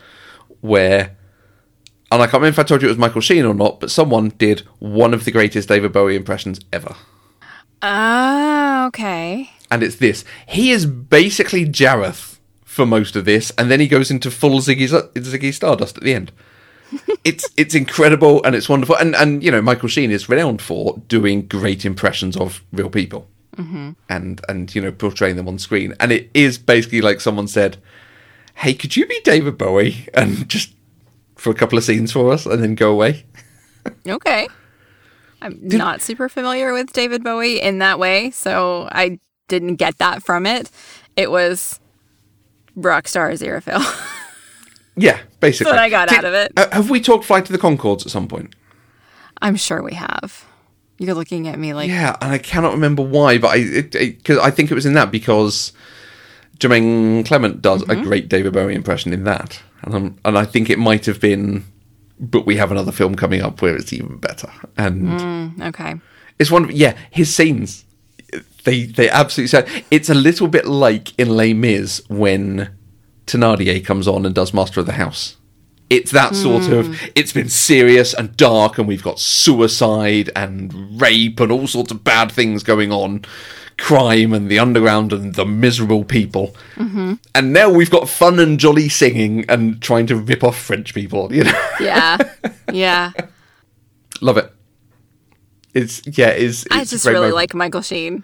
[0.61, 1.15] where,
[2.11, 3.91] and I can't remember if I told you it was Michael Sheen or not, but
[3.91, 6.95] someone did one of the greatest David Bowie impressions ever.
[7.81, 9.49] Ah, okay.
[9.69, 10.25] and it's this.
[10.47, 14.87] He is basically Jareth for most of this, and then he goes into full Ziggy,
[14.87, 16.31] Ziggy Stardust at the end.
[17.23, 21.01] it's it's incredible and it's wonderful, and and you know Michael Sheen is renowned for
[21.07, 23.91] doing great impressions of real people, mm-hmm.
[24.09, 27.77] and and you know portraying them on screen, and it is basically like someone said,
[28.55, 30.73] "Hey, could you be David Bowie and just
[31.35, 33.25] for a couple of scenes for us, and then go away?"
[34.05, 34.49] Okay.
[35.41, 40.23] I'm not super familiar with David Bowie in that way, so I didn't get that
[40.23, 40.69] from it.
[41.15, 41.79] It was
[42.75, 44.13] Rockstar Aziraphale.
[44.97, 45.71] Yeah, basically.
[45.71, 46.51] That's what I got Did- out of it.
[46.57, 48.55] uh, have we talked Flight to the Conchords at some point?
[49.41, 50.45] I'm sure we have.
[50.99, 54.23] You're looking at me like, Yeah, and I cannot remember why, but I it, it,
[54.23, 55.71] cause I think it was in that because
[56.59, 58.01] Jermaine Clement does Mm-hmm.
[58.01, 61.19] a great David Bowie impression in that, and um, and I think it might have
[61.21, 61.65] been,
[62.19, 65.67] but we have another film coming up where it's even better, and Mm.
[65.67, 65.95] okay.
[66.39, 66.63] it's one.
[66.65, 67.85] Of, yeah, his scenes,
[68.63, 69.49] they they absolutely.
[69.49, 72.69] So it's a little bit like in Les Mis when
[73.27, 75.37] Thenardier comes on and does Master of the House.
[75.89, 76.99] It's that sort of.
[77.15, 82.03] It's been serious and dark, and we've got suicide and rape and all sorts of
[82.03, 83.23] bad things going on,
[83.77, 86.53] crime and the underground and the miserable people.
[86.75, 87.13] Mm-hmm.
[87.33, 91.33] And now we've got fun and jolly singing and trying to rip off French people.
[91.33, 92.17] You know, Yeah.
[92.73, 93.11] yeah.
[94.19, 94.51] love it.
[95.73, 96.65] It's yeah, it's.
[96.65, 97.35] it's I just really moment.
[97.35, 98.23] like Michael Sheen.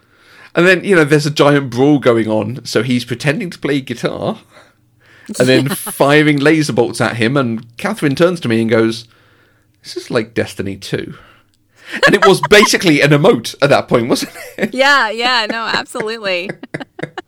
[0.56, 3.80] And then, you know, there's a giant brawl going on, so he's pretending to play
[3.80, 4.38] guitar
[5.28, 7.36] and then firing laser bolts at him.
[7.36, 9.06] And Catherine turns to me and goes,
[9.82, 11.14] This is like Destiny 2.
[12.06, 14.74] And it was basically an emote at that point, wasn't it?
[14.74, 16.50] Yeah, yeah, no, absolutely.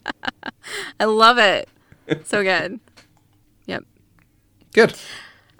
[1.01, 1.69] I love it.
[2.25, 2.81] So good.
[3.67, 3.85] Yep.
[4.73, 4.95] Good.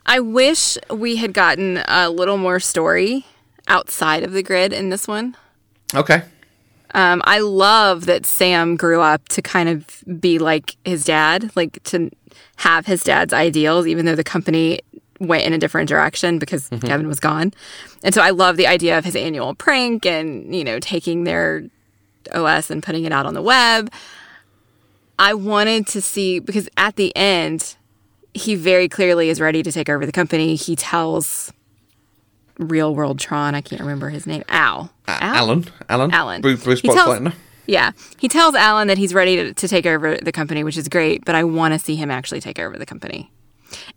[0.07, 3.27] I wish we had gotten a little more story
[3.69, 5.37] outside of the grid in this one.
[5.95, 6.23] Okay.
[6.97, 11.83] Um, I love that Sam grew up to kind of be like his dad, like
[11.85, 12.11] to
[12.57, 14.81] have his dad's ideals, even though the company
[15.21, 17.53] went in a different direction because Kevin was gone.
[18.03, 21.65] And so I love the idea of his annual prank and, you know, taking their
[22.35, 23.93] OS and putting it out on the web.
[25.19, 27.77] I wanted to see, because at the end,
[28.33, 30.55] he very clearly is ready to take over the company.
[30.55, 31.53] He tells
[32.59, 34.93] Real World Tron, I can't remember his name, Al.
[35.07, 35.35] Uh, Al?
[35.37, 35.65] Alan.
[35.89, 36.11] Alan.
[36.13, 36.41] Alan.
[36.41, 37.35] Bruce, Bruce Boxleitner.
[37.67, 37.93] Yeah.
[38.19, 41.25] He tells Alan that he's ready to, to take over the company, which is great,
[41.25, 43.31] but I want to see him actually take over the company.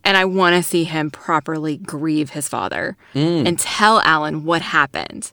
[0.04, 3.48] And I want to see him properly grieve his father mm.
[3.48, 5.32] and tell Alan what happened.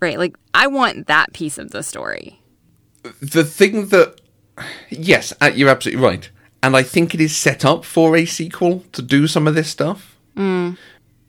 [0.00, 0.18] Right?
[0.18, 2.40] Like, I want that piece of the story.
[3.20, 4.20] The thing that.
[4.90, 6.28] Yes, uh, you're absolutely right.
[6.62, 9.68] And I think it is set up for a sequel to do some of this
[9.68, 10.18] stuff.
[10.36, 10.76] Mm.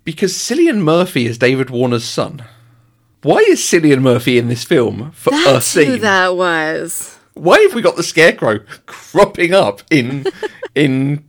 [0.09, 2.43] Because Cillian Murphy is David Warner's son.
[3.21, 7.19] Why is Cillian Murphy in this film for a That's who that was.
[7.35, 10.25] Why have we got the scarecrow cropping up in
[10.73, 11.23] in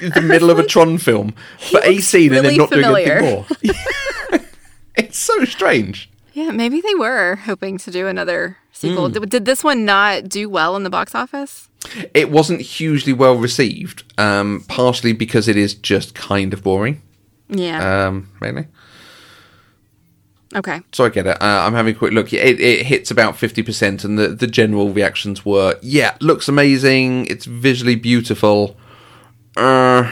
[0.00, 3.18] the middle of a Tron film for a scene and then not familiar.
[3.18, 3.90] doing anything
[4.30, 4.40] more?
[4.94, 6.08] it's so strange.
[6.32, 9.08] Yeah, maybe they were hoping to do another sequel.
[9.08, 11.68] Did, did this one not do well in the box office?
[12.14, 17.02] It wasn't hugely well received, um, partially because it is just kind of boring.
[17.52, 18.06] Yeah.
[18.06, 18.66] Um, really.
[20.54, 20.80] okay.
[20.92, 21.40] So I get it.
[21.40, 22.32] Uh, I'm having a quick look.
[22.32, 27.26] It, it hits about 50%, and the, the general reactions were, yeah, looks amazing.
[27.26, 28.76] It's visually beautiful.
[29.56, 30.10] Uh,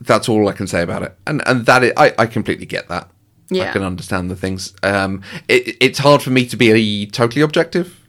[0.00, 1.16] that's all I can say about it.
[1.26, 3.10] And and that is, I, I completely get that.
[3.50, 3.68] Yeah.
[3.68, 4.74] I can understand the things.
[4.82, 7.99] Um, it, it's hard for me to be totally objective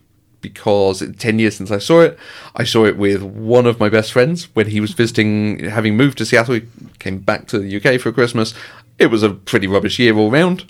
[0.41, 2.17] because 10 years since I saw it.
[2.55, 6.17] I saw it with one of my best friends when he was visiting, having moved
[6.19, 6.55] to Seattle.
[6.55, 6.63] He
[6.99, 8.53] came back to the UK for Christmas.
[8.99, 10.65] It was a pretty rubbish year all round.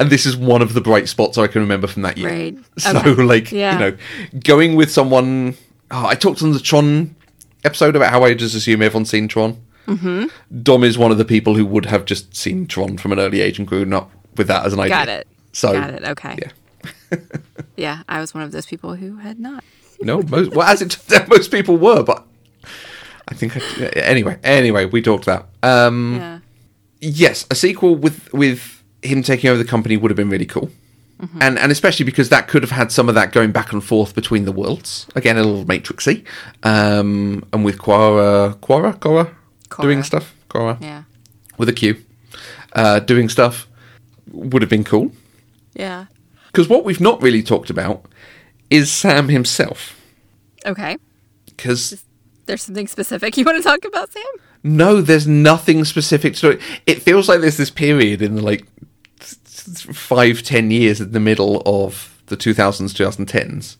[0.00, 2.28] And this is one of the bright spots I can remember from that year.
[2.30, 2.58] Right.
[2.76, 3.22] So, Okay.
[3.22, 3.72] like, Yeah.
[3.72, 3.96] you know,
[4.44, 5.54] going with someone.
[5.90, 7.16] Oh, I talked on the Tron
[7.64, 9.60] episode about how I just assume everyone's seen Tron.
[9.86, 10.26] Mm-hmm.
[10.62, 13.40] Dom is one of the people who would have just seen Tron from an early
[13.40, 14.96] age and grew up with that as an idea.
[14.96, 15.26] Got it.
[15.52, 16.04] So, Got it.
[16.04, 16.36] Okay.
[16.42, 16.50] yeah.
[17.76, 19.62] Yeah, I was one of those people who had not.
[20.00, 22.24] No, most, well, as it turns out, most people were, but
[23.28, 24.38] I think I, anyway.
[24.42, 25.46] Anyway, we talked that.
[25.62, 26.38] Um, Yeah.
[27.00, 30.70] yes, a sequel with with him taking over the company would have been really cool,
[31.40, 34.14] and and especially because that could have had some of that going back and forth
[34.14, 35.06] between the worlds.
[35.14, 36.24] Again, a little Matrixy,
[36.64, 39.30] um, and with Quorra, Quorra, Quorra,
[39.80, 41.02] doing stuff, Quorra Yeah.
[41.58, 41.96] with a Q,
[42.74, 43.66] uh, doing stuff
[44.32, 45.12] would have been cool.
[45.74, 46.06] Yeah.
[46.58, 48.04] Because what we've not really talked about
[48.68, 49.96] is Sam himself.
[50.66, 50.96] Okay.
[51.46, 52.04] Because
[52.46, 54.24] There's something specific you want to talk about, Sam?
[54.64, 56.60] No, there's nothing specific to it.
[56.84, 58.66] It feels like there's this period in the like
[59.20, 63.76] five, ten years in the middle of the 2000s, 2010s,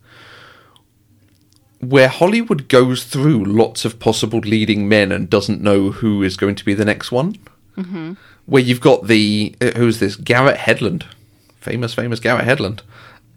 [1.80, 6.54] where Hollywood goes through lots of possible leading men and doesn't know who is going
[6.54, 7.34] to be the next one.
[7.76, 8.12] Mm-hmm.
[8.46, 11.06] Where you've got the uh, who's this Garrett Hedlund,
[11.68, 12.80] famous, famous Garrett Hedlund.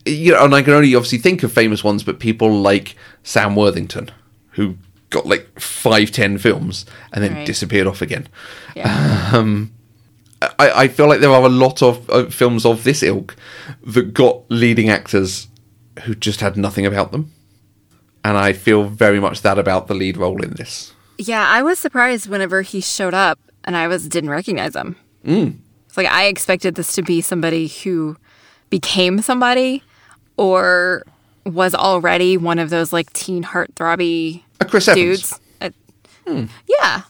[0.06, 3.56] You know, and I can only obviously think of famous ones, but people like Sam
[3.56, 4.10] Worthington,
[4.52, 4.76] who
[5.12, 7.46] got like five, ten films and then Right.
[7.46, 8.28] disappeared off again.
[8.76, 9.32] Yeah.
[10.41, 13.36] I, I feel like there are a lot of uh, films of this ilk
[13.86, 15.48] that got leading actors
[16.04, 17.32] who just had nothing about them.
[18.26, 20.94] And I feel very much that about the lead role in this.
[21.20, 24.96] yeah, I was surprised whenever he showed up and I was didn't recognize him.
[25.26, 25.58] Mm.
[25.88, 28.17] It's like I expected this to be somebody who
[28.71, 29.84] became somebody
[30.38, 31.03] or
[31.45, 35.03] was already one of those like teen heartthrobby Uh, Chris Evans.
[35.29, 35.39] dudes.
[35.62, 35.69] Uh,
[36.67, 37.01] Yeah.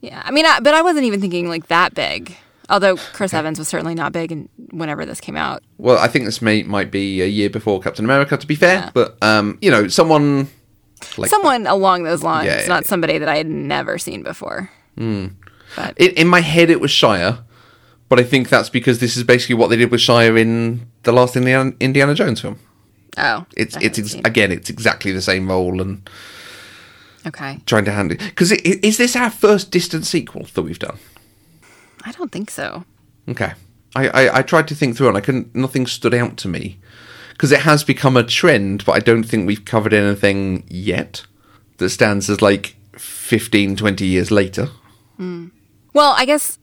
[0.00, 0.22] Yeah.
[0.24, 2.36] I mean, I, but I wasn't even thinking like that big.
[2.68, 5.62] Although Chris Evans was certainly not big in, whenever this came out.
[5.78, 8.74] Well, I think this may might be a year before Captain America, to be fair.
[8.80, 8.90] Yeah.
[8.92, 10.48] But um, you know, someone
[11.16, 14.68] like Someone along those lines, Yeah, yeah, not somebody that I had never seen before.
[14.96, 17.38] But in, in my head it was Shia,
[18.08, 21.12] but I think that's because this is basically what they did with Shia in the
[21.12, 22.58] last Indiana, Indiana Jones film.
[23.18, 26.08] oh, It's it's ex- again, it's exactly the same role and
[27.26, 27.58] okay.
[27.66, 28.16] trying to handle.
[28.18, 30.98] Because is this our first distant sequel that we've done?
[32.04, 32.84] I don't think so.
[33.28, 33.52] Okay.
[33.96, 36.78] I, I, I tried to think through and I couldn't, nothing stood out to me.
[37.32, 41.26] Because it has become a trend, but I don't think we've covered anything yet
[41.78, 44.66] that stands as like 15, 20 years later.
[45.16, 45.48] Hmm.
[45.92, 46.58] Well, I guess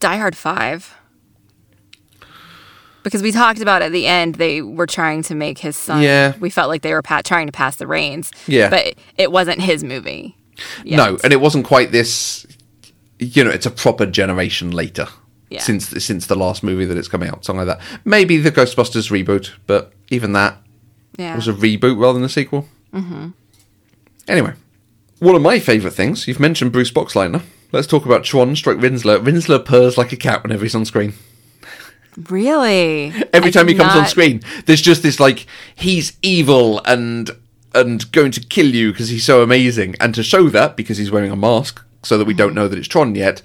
[0.00, 0.94] Die Hard 5.
[3.02, 6.02] Because we talked about at the end, they were trying to make his son.
[6.02, 6.34] Yeah.
[6.40, 8.30] We felt like they were pa- trying to pass the reins.
[8.46, 8.70] Yeah.
[8.70, 10.36] But it wasn't his movie.
[10.84, 10.96] yet.
[10.96, 12.46] No, and it wasn't quite this,
[13.18, 15.06] you know, it's a proper generation later.
[15.50, 15.60] Yeah.
[15.60, 18.00] Since since the last movie that it's coming out, something like that.
[18.04, 20.56] Maybe the Ghostbusters reboot, but even that
[21.16, 21.36] yeah.
[21.36, 22.66] was a reboot rather than a sequel.
[22.92, 23.28] Mm-hmm.
[24.26, 24.54] Anyway,
[25.20, 27.42] one of my favourite things, you've mentioned Bruce Boxleitner.
[27.74, 29.18] Let's talk about Tron Stroke Rinzler.
[29.18, 31.14] Rinzler purrs like a cat whenever he's on screen.
[32.28, 33.12] really?
[33.32, 37.32] Every I time he comes on screen, there's just this like he's evil and
[37.74, 39.96] and going to kill you because he's so amazing.
[39.98, 42.54] And to show that, because he's wearing a mask, so that we don't mm-hmm.
[42.54, 43.42] know that it's Tron yet,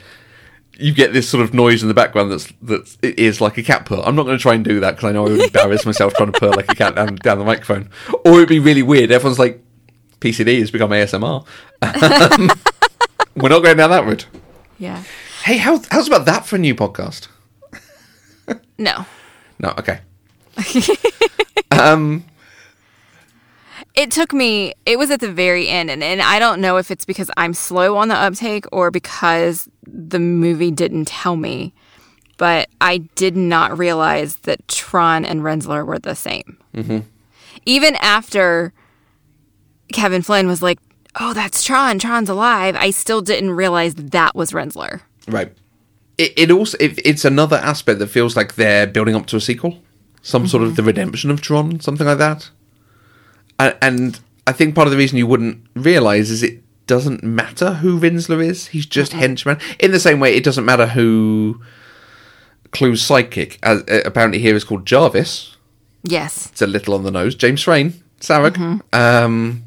[0.77, 3.87] you get this sort of noise in the background that's it is like a cat
[3.87, 4.03] purr.
[4.05, 6.13] I'm not going to try and do that because I know I would embarrass myself
[6.13, 7.89] trying to purr like a cat down down the microphone,
[8.23, 9.11] or it'd be really weird.
[9.11, 9.59] Everyone's like,
[10.19, 11.47] PCD has become ASMR.
[11.81, 12.51] Um,
[13.41, 14.28] We're not going down that route.
[14.78, 15.04] Yeah.
[15.43, 17.28] Hey, how, how's about that for a new podcast?
[18.78, 19.06] No.
[19.60, 19.99] No, okay.
[21.71, 22.25] Um,
[23.93, 25.89] it took me, it was at the very end.
[25.89, 29.69] And, and I don't know if it's because I'm slow on the uptake or because
[29.86, 31.73] the movie didn't tell me,
[32.38, 36.58] but I did not realize that Tron and Rinzler were the same.
[36.73, 36.99] Mm-hmm.
[37.65, 38.73] Even after
[39.93, 40.80] Kevin Flynn was like,
[41.19, 45.01] oh, that's Tron, Tron's alive, I still didn't realize that was Rinzler.
[45.27, 45.51] Right.
[46.17, 49.41] It, it also it, it's another aspect that feels like they're building up to a
[49.41, 49.79] sequel,
[50.21, 52.49] some sort of the redemption of Tron, something like that.
[53.57, 57.75] And, and I think part of the reason you wouldn't realize is it doesn't matter
[57.75, 59.59] who Rinzler is; he's just henchman.
[59.79, 61.61] In the same way, it doesn't matter who
[62.71, 65.55] Clu's sidekick, as, uh, apparently here is called Jarvis.
[66.03, 66.47] Yes.
[66.51, 67.35] It's a little on the nose.
[67.35, 68.81] James Frain, Sarek.
[68.93, 69.63] Um,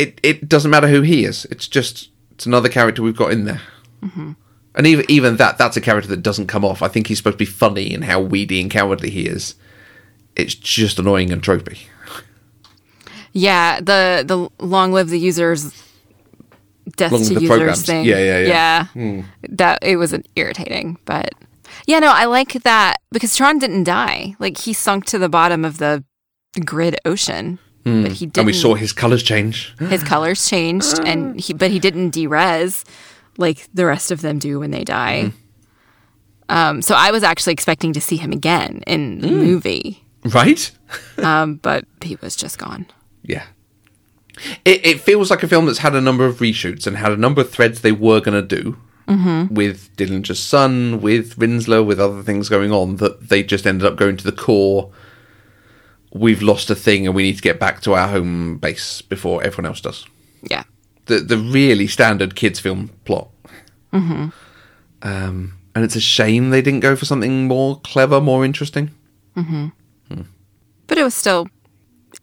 [0.00, 1.44] it it doesn't matter who he is.
[1.46, 3.60] It's just it's another character we've got in there.
[4.02, 4.32] Mm-hmm.
[4.74, 6.82] And even even that that's a character that doesn't come off.
[6.82, 9.54] I think he's supposed to be funny in how weedy and cowardly he is.
[10.36, 11.78] it's just annoying and tropey.
[13.32, 15.72] Yeah, the the long live the users
[16.96, 17.86] death Long to users programs.
[17.86, 18.04] thing.
[18.04, 18.48] Yeah, yeah, yeah.
[18.48, 18.84] Yeah.
[18.86, 19.20] Hmm.
[19.48, 21.30] That it was irritating, but
[21.86, 24.34] yeah, no, I like that because Tron didn't die.
[24.38, 26.04] Like he sunk to the bottom of the
[26.64, 28.36] grid ocean, but he didn't.
[28.36, 28.40] Hmm.
[28.40, 29.74] And we saw his colours change.
[29.78, 32.84] his colors changed, and he but he didn't derez
[33.38, 35.24] like the rest of them do when they die.
[35.26, 35.36] Mm-hmm.
[36.56, 39.36] Um, so I was actually expecting to see him again in the Mm.
[39.44, 40.70] movie, Right?
[41.18, 42.86] um, but he was just gone.
[43.22, 43.44] Yeah.
[44.64, 47.16] It, it feels like a film that's had a number of reshoots and had a
[47.16, 48.76] number of threads they were going to do
[49.50, 53.96] with Dillinger's son, with Rinzler, with other things going on that they just ended up
[53.96, 54.92] going to the core.
[56.12, 59.42] We've lost a thing and we need to get back to our home base before
[59.42, 60.06] everyone else does.
[60.42, 60.64] Yeah.
[61.06, 63.28] The the really standard kids film plot.
[63.92, 64.28] Mm-hmm.
[65.02, 68.90] Um, and it's a shame they didn't go for something more clever, more interesting.
[69.34, 71.46] But it was still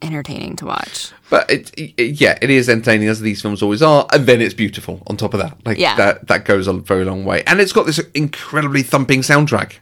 [0.01, 1.11] entertaining to watch.
[1.29, 4.53] But it, it, yeah, it is entertaining as these films always are, and then it's
[4.53, 5.57] beautiful on top of that.
[5.65, 5.95] Like Yeah.
[5.95, 9.75] that that goes a very long way, and it's got this incredibly thumping soundtrack.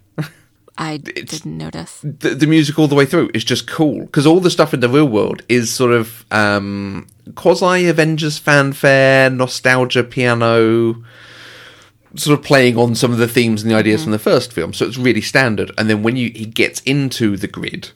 [0.77, 2.01] I didn't notice.
[2.01, 4.81] The, the music all the way through is just cool because all the stuff in
[4.81, 11.01] the real world is sort of um, quasi Avengers fanfare, nostalgia piano,
[12.15, 14.73] sort of playing on some of the themes and the ideas from the first film.
[14.73, 15.71] So it's really standard.
[15.77, 17.91] And then when you he gets into the grid,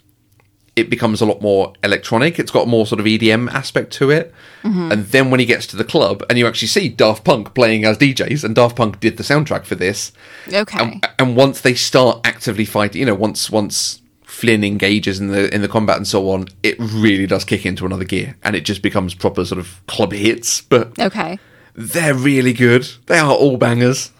[0.79, 2.39] it becomes a lot more electronic.
[2.39, 4.33] It's got more sort of EDM aspect to it.
[4.63, 4.91] Mm-hmm.
[4.91, 7.85] And then when he gets to the club, and you actually see Daft Punk playing
[7.85, 10.11] as DJs, and Daft Punk did the soundtrack for this.
[10.51, 10.79] Okay.
[10.79, 15.53] And, and once they start actively fighting, you know, once once Flynn engages in the
[15.53, 18.61] in the combat and so on, it really does kick into another gear, and it
[18.61, 20.61] just becomes proper sort of club hits.
[20.61, 21.39] But okay.
[21.75, 22.87] they're really good.
[23.07, 24.11] They are all bangers.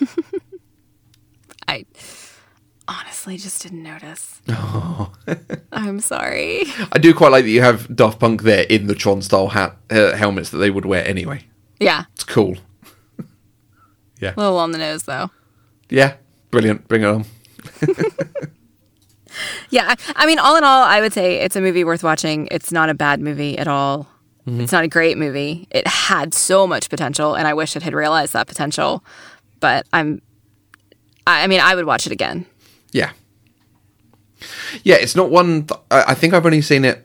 [3.26, 4.42] Honestly just didn't notice.
[5.72, 6.64] I'm sorry.
[6.92, 9.78] I do quite like that you have Daft Punk there in the Tron style hat
[9.90, 11.42] uh, helmets that they would wear anyway.
[11.80, 12.04] Yeah.
[12.14, 12.56] It's cool.
[14.20, 14.32] Yeah.
[14.36, 15.30] A little on the nose though.
[15.90, 16.14] Yeah,
[16.50, 16.86] brilliant.
[16.86, 17.24] Bring it on.
[19.68, 22.46] Yeah, I, I mean, all in all, I would say it's a movie worth watching.
[22.52, 24.06] It's not a bad movie at all.
[24.46, 25.66] It's not a great movie.
[25.72, 29.04] It had so much potential, and I wish it had realized that potential.
[29.58, 30.22] But I'm,
[31.26, 32.46] I, I mean, I would watch it again.
[32.94, 33.10] Yeah.
[34.84, 35.66] Yeah, it's not one.
[35.66, 37.04] Th- I I think I've only seen it,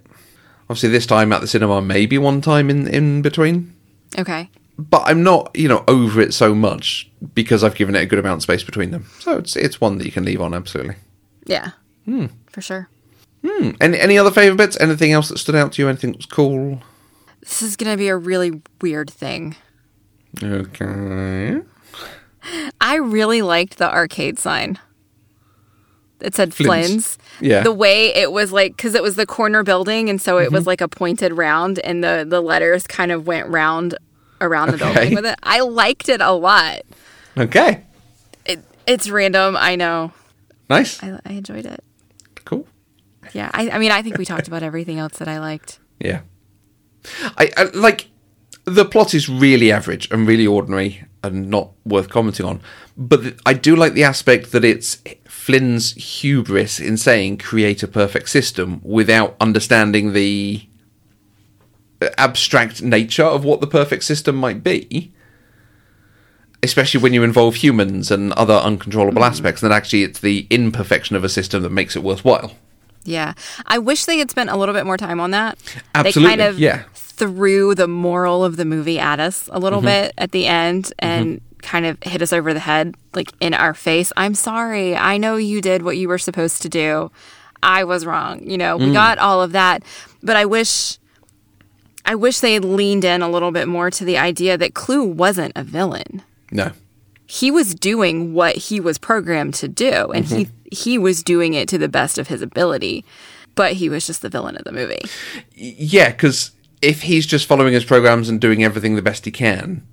[0.69, 3.73] obviously, this time at the cinema, maybe one time in, in between.
[4.17, 4.49] Okay.
[4.77, 8.19] But I'm not, you know, over it so much because I've given it a good
[8.19, 9.05] amount of space between them.
[9.19, 10.95] So it's it's one that you can leave on, absolutely.
[11.45, 11.71] Yeah.
[12.05, 12.27] Hmm.
[12.51, 12.87] For sure.
[13.45, 13.71] Hmm.
[13.81, 14.79] Any, any other favourite bits?
[14.79, 15.89] Anything else that stood out to you?
[15.89, 16.81] Anything that was cool?
[17.41, 19.55] This is gonna be a really weird thing.
[20.43, 21.61] Okay.
[22.81, 24.77] I really liked the arcade sign.
[26.21, 27.17] It said Flynn's.
[27.39, 27.63] Yeah.
[27.63, 30.61] The way it was like, because it was the corner building, and so it was
[30.61, 30.67] mm-hmm.
[30.67, 33.97] like a pointed round, and the the letters kind of went round
[34.41, 34.93] around the Okay.
[34.93, 35.39] building with it.
[35.43, 36.81] I liked it a lot.
[37.37, 37.83] Okay.
[38.45, 40.11] It it's random, I know.
[40.69, 41.01] Nice.
[41.01, 41.83] I, I enjoyed it.
[42.45, 42.67] Cool.
[43.33, 45.79] Yeah, I, I mean, I think we talked about everything else that I liked.
[45.99, 46.21] Yeah.
[47.37, 48.09] I, I like
[48.65, 52.61] the plot is really average and really ordinary and not worth commenting on.
[52.97, 55.01] But th- I do like the aspect that it's
[55.49, 60.61] Flynn's hubris in saying create a perfect system without understanding the
[62.19, 65.11] abstract nature of what the perfect system might be.
[66.61, 71.23] Especially when you involve humans and other uncontrollable aspects, that actually it's the imperfection of
[71.23, 72.53] a system that makes it worthwhile.
[73.03, 73.33] Yeah,
[73.65, 75.57] I wish they had spent a little bit more time on that.
[75.57, 76.83] they Absolutely, kind of yeah.
[76.93, 79.63] threw the moral of the movie at us a Mm-hmm.
[79.63, 83.53] little bit at the end and kind of hit us over the head, like in
[83.53, 84.11] our face.
[84.17, 84.95] I'm sorry.
[84.95, 87.11] I know you did what you were supposed to do.
[87.61, 88.49] I was wrong.
[88.49, 88.87] You know, Mm.
[88.87, 89.83] we got all of that,
[90.23, 90.97] but I wish.
[92.05, 95.03] I wish they had leaned in a little bit more to the idea that Clu
[95.03, 96.23] wasn't a villain.
[96.51, 96.71] No.
[97.27, 101.67] He was doing what he was programmed to do, and he he was doing it
[101.69, 103.05] to the best of his ability.
[103.55, 105.01] But he was just the villain of the movie.
[105.55, 109.85] Yeah, because if he's just following his programs and doing everything the best he can,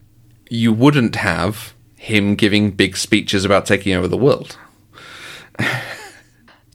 [0.49, 4.57] you wouldn't have him giving big speeches about taking over the world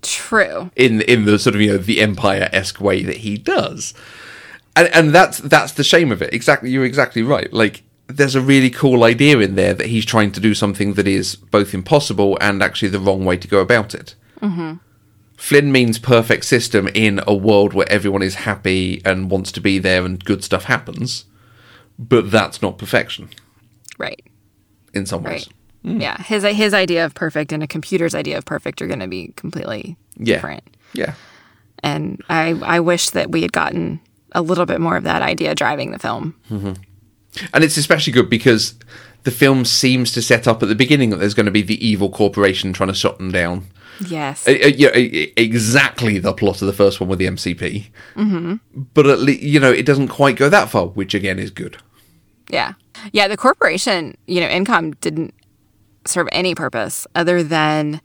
[0.01, 0.71] True.
[0.75, 3.93] in in the sort of you know the empire esque way that he does,
[4.75, 6.33] and and that's that's the shame of it.
[6.33, 7.51] Exactly, you're exactly right.
[7.53, 11.07] Like there's a really cool idea in there that he's trying to do something that
[11.07, 14.15] is both impossible and actually the wrong way to go about it.
[14.41, 14.75] Mm-hmm.
[15.37, 19.79] Flynn means perfect system in a world where everyone is happy and wants to be
[19.79, 21.25] there and good stuff happens,
[21.97, 23.29] but that's not perfection
[24.01, 24.21] Right.
[24.93, 25.47] in some ways.
[25.83, 26.01] Right.
[26.01, 26.21] Yeah.
[26.21, 29.33] His his idea of perfect and a computer's idea of perfect are going to be
[29.35, 30.35] completely Yeah.
[30.35, 30.63] different.
[30.93, 31.13] Yeah.
[31.83, 33.99] And I, I wish that we had gotten
[34.33, 36.35] a little bit more of that idea driving the film.
[37.53, 38.75] And it's especially good because
[39.23, 41.83] the film seems to set up at the beginning that there's going to be the
[41.85, 43.65] evil corporation trying to shut them down.
[44.07, 44.45] Yes.
[44.47, 47.87] Yeah, uh, exactly the plot of the first one with the MCP.
[48.15, 48.55] Mm-hmm.
[48.93, 51.77] But at least, you know, it doesn't quite go that far, which again is good.
[52.51, 52.73] Yeah.
[53.11, 55.33] Yeah, the corporation, you know, ENCOM didn't
[56.05, 58.01] serve any purpose other than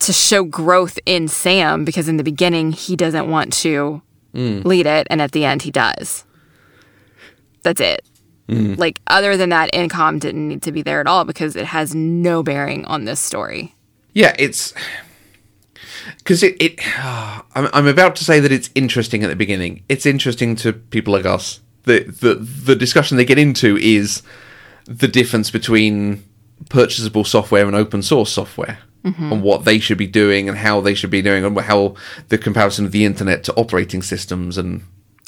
[0.00, 4.02] to show growth in Sam because in the beginning he doesn't want to
[4.34, 4.64] mm.
[4.64, 6.24] lead it and at the end he does.
[7.62, 8.04] That's it.
[8.48, 8.76] Mm.
[8.76, 11.94] Like other than that ENCOM didn't need to be there at all because it has
[11.94, 13.74] no bearing on this story.
[14.12, 14.74] Yeah, it's
[16.18, 16.56] because it.
[16.60, 19.84] it I'm, I'm about to say that it's interesting at the beginning.
[19.88, 21.60] It's interesting to people like us.
[21.84, 24.22] The the the discussion they get into is
[24.86, 26.22] the difference between
[26.68, 28.78] purchasable software and open source software.
[29.06, 31.94] And what they should be doing, and how they should be doing, and how
[32.30, 34.80] the comparison of the internet to operating systems, and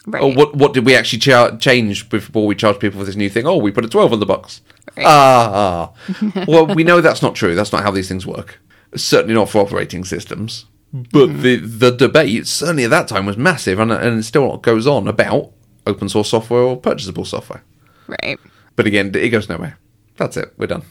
[0.07, 0.23] Right.
[0.23, 3.29] oh, what what did we actually char- change before we charged people for this new
[3.29, 3.47] thing?
[3.47, 4.63] Oh, we put a twelve on the box.
[4.97, 5.05] Right.
[5.07, 5.93] Ah,
[6.49, 7.55] well, we know that's not true.
[7.55, 8.61] That's not how these things work.
[8.95, 10.65] Certainly not for operating systems.
[11.13, 14.87] But the the debate, certainly at that time, was massive, and and it still goes
[14.87, 15.53] on about
[15.87, 17.63] open source software or purchasable software.
[18.07, 18.39] Right.
[18.77, 19.79] But again, it goes nowhere.
[20.17, 20.53] That's it.
[20.59, 20.83] We're done.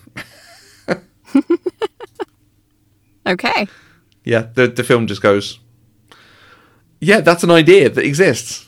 [3.27, 3.67] Okay.
[4.23, 5.59] Yeah, the the film just goes.
[7.01, 8.67] Yeah, that's an idea that exists.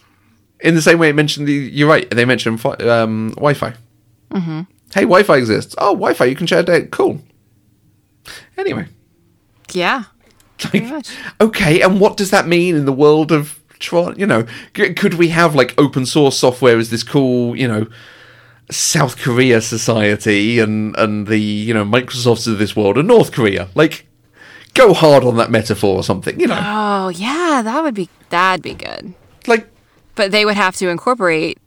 [0.60, 2.10] In the same way it mentioned the, you're right.
[2.10, 3.74] They mentioned fi- um, Wi-Fi.
[4.32, 4.62] Mm-hmm.
[4.94, 5.76] Hey, Wi-Fi exists.
[5.78, 6.88] Oh, Wi-Fi, you can share data.
[6.88, 7.22] Cool.
[8.58, 8.88] Anyway,
[9.72, 10.06] Yeah.
[10.74, 11.06] like,
[11.40, 14.18] okay, and what does that mean in the world of Tron?
[14.18, 17.88] You know, could we have like open source software as this cool, you know,
[18.70, 23.70] South Korea society, and and the you know Microsofts of this world, and North Korea?
[23.76, 24.08] Like,
[24.74, 26.40] go hard on that metaphor or something.
[26.40, 29.14] You know, Oh, yeah, that would be that'd be good.
[29.48, 29.68] like
[30.16, 31.60] But they would have to incorporate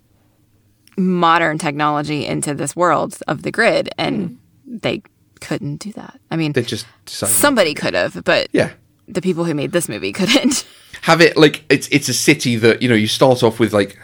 [0.97, 4.77] modern technology into this world of the grid, and hmm.
[4.77, 5.03] they
[5.41, 6.21] couldn't do that.
[6.31, 8.73] I mean, they just somebody could have, but yeah.
[9.09, 10.67] the people who made this movie couldn't.
[11.03, 13.99] have it like it's it's a city that you know you start off with like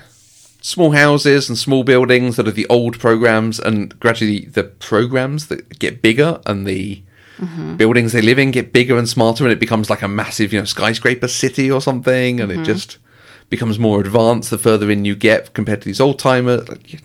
[0.60, 5.78] small houses and small buildings that are the old programs and gradually the programs that
[5.78, 7.02] get bigger and the
[7.38, 7.76] mm-hmm.
[7.76, 10.58] buildings they live in get bigger and smarter and it becomes like a massive you
[10.58, 12.64] know skyscraper city or something and it mm-hmm.
[12.64, 12.98] just
[13.48, 17.02] becomes more advanced the further in you get compared to these old timers like,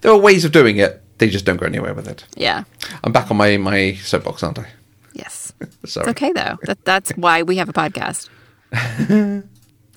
[0.00, 2.64] there are ways of doing it they just don't go anywhere with it yeah.
[3.02, 4.66] i'm back on my my soapbox aren't i
[5.14, 5.52] Yes.
[5.84, 6.58] sorry It's okay though.
[6.64, 8.28] That that's why we have a podcast.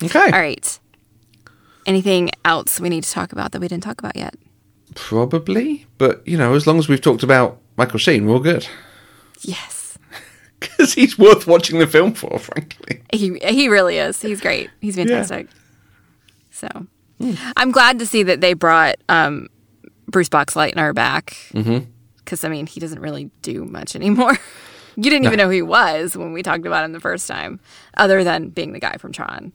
[0.02, 0.78] okay All right.
[1.86, 4.34] Anything else we need to talk about that we didn't talk about yet?
[4.94, 8.66] Probably, but you know, as long as we've talked about Michael Sheen, we're good.
[9.40, 9.98] Yes.
[10.60, 13.00] Because he's worth watching the film for, frankly.
[13.12, 14.20] He he really is.
[14.20, 14.68] He's great.
[14.80, 15.46] He's fantastic.
[16.50, 16.66] So
[17.56, 19.46] I'm glad to see that they brought um,
[20.08, 21.36] Bruce Boxleitner back.
[21.52, 24.36] Because I mean, he doesn't really do much anymore.
[25.00, 27.60] you didn't even know who he was when we talked about him the first time,
[27.96, 29.52] other than being the guy from Tron.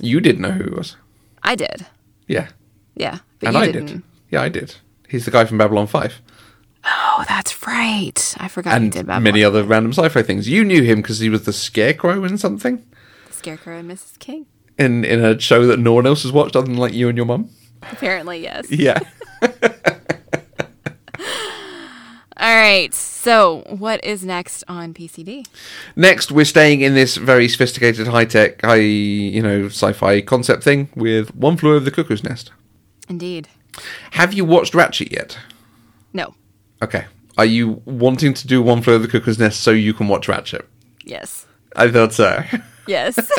[0.00, 0.96] You didn't know who he was.
[1.42, 1.86] I did.
[2.26, 2.48] Yeah.
[2.94, 3.86] Yeah, but and you I didn't.
[3.86, 4.02] did.
[4.30, 4.76] Yeah, I did.
[5.08, 6.20] He's the guy from Babylon 5
[6.84, 8.34] Oh, that's right.
[8.38, 9.22] I forgot you and did Babylon.
[9.24, 10.48] many other random sci fi things.
[10.48, 12.84] You knew him because he was the scarecrow in something
[13.26, 14.18] The Scarecrow and Mrs.
[14.18, 14.46] King.
[14.78, 17.16] in, in a show that no one else has watched other than like you and
[17.16, 17.50] your mum.
[17.82, 18.70] Apparently, yes.
[18.70, 18.98] Yeah.
[22.58, 22.92] Right.
[22.92, 25.46] So, what is next on PCD?
[25.94, 30.64] Next, we're staying in this very sophisticated, high tech, high, you know, sci fi concept
[30.64, 32.50] thing with One Flew Over the Cuckoo's Nest.
[33.08, 33.46] Indeed.
[34.10, 35.38] Have you watched Ratched yet?
[36.12, 36.34] No.
[36.82, 37.04] Okay.
[37.36, 40.26] Are you wanting to do One Flew Over the Cuckoo's Nest so you can watch
[40.26, 40.64] Ratched?
[41.04, 41.46] Yes.
[41.76, 42.42] I thought so.
[42.88, 43.16] Yes.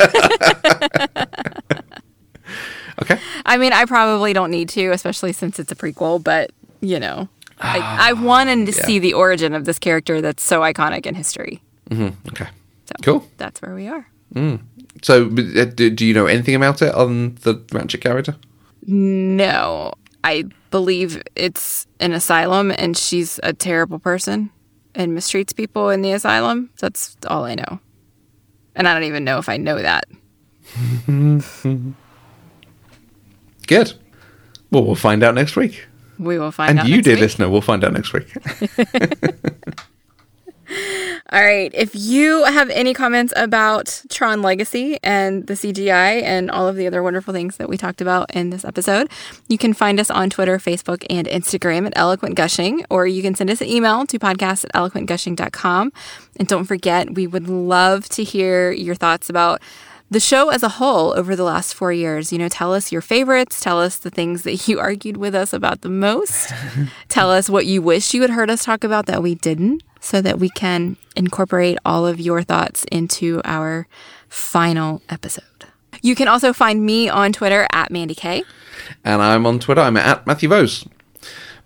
[3.02, 3.18] okay.
[3.44, 7.28] I mean, I probably don't need to, especially since it's a prequel, but, you know,
[7.60, 8.86] I, ah, I wanted to yeah.
[8.86, 11.62] see the origin of this character that's so iconic in history.
[11.90, 12.48] Mm-hmm, okay.
[12.86, 13.28] So, Cool.
[13.36, 14.06] That's where we are.
[14.34, 14.60] Mm.
[15.02, 18.36] So, uh, do, do you know anything about it on the Ratched character?
[18.86, 19.92] No.
[20.24, 24.50] I believe it's an asylum and she's a terrible person
[24.94, 26.70] and mistreats people in the asylum.
[26.78, 27.80] That's all I know.
[28.74, 30.04] And I don't even know if I know that.
[33.66, 33.92] Good.
[34.70, 35.86] Well, we'll find out next week.
[36.20, 36.84] We will find And out.
[36.86, 37.22] And you, dear week.
[37.22, 38.28] listener, we'll find out next week.
[41.32, 41.70] All right.
[41.74, 46.86] If you have any comments about Tron Legacy and the CGI and all of the
[46.86, 49.08] other wonderful things that we talked about in this episode,
[49.48, 53.34] you can find us on Twitter, Facebook, and Instagram at Eloquent Gushing, or you can
[53.34, 55.92] send us an email to podcast at eloquentgushing.com.
[56.38, 59.62] And don't forget, we would love to hear your thoughts about
[60.10, 62.32] the show as a whole over the last four years.
[62.32, 63.60] You know, tell us your favorites.
[63.60, 66.52] Tell us the things that you argued with us about the most.
[67.08, 70.20] tell us what you wish you had heard us talk about that we didn't, so
[70.20, 73.86] that we can incorporate all of your thoughts into our
[74.28, 75.44] final episode.
[76.02, 78.42] You can also find me on Twitter at Mandy K.
[79.04, 79.82] And I'm on Twitter.
[79.82, 80.86] I'm at Matthew Vose.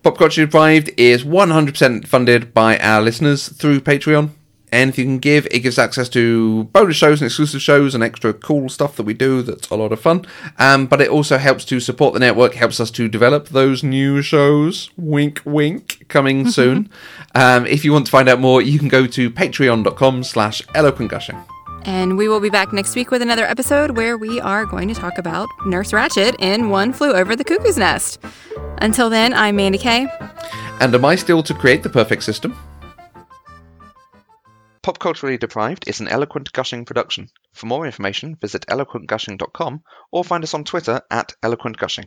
[0.03, 4.31] Pop Culture Deprived is 100% funded by our listeners through Patreon.
[4.75, 8.33] Anything you can give, it gives access to bonus shows and exclusive shows and extra
[8.35, 10.27] cool stuff that we do that's a lot of fun.
[10.59, 14.21] Um, but it also helps to support the network, helps us to develop those new
[14.21, 14.91] shows.
[14.97, 16.91] Wink, wink, coming soon.
[17.37, 21.41] um, if you want to find out more, you can go to patreon.com slash eloquentgushing.
[21.85, 24.95] And we will be back next week with another episode where we are going to
[24.95, 28.19] talk about Nurse Ratched in One Flew Over the Cuckoo's Nest.
[28.79, 30.09] Until then, I'm Mandy Kay.
[30.81, 32.59] And am I still to create the perfect system?
[34.85, 37.31] Pop Culturally Deprived is an Eloquent Gushing production.
[37.55, 39.83] For more information, visit eloquentgushing.com
[40.13, 42.05] or find us on Twitter at eloquentgushing.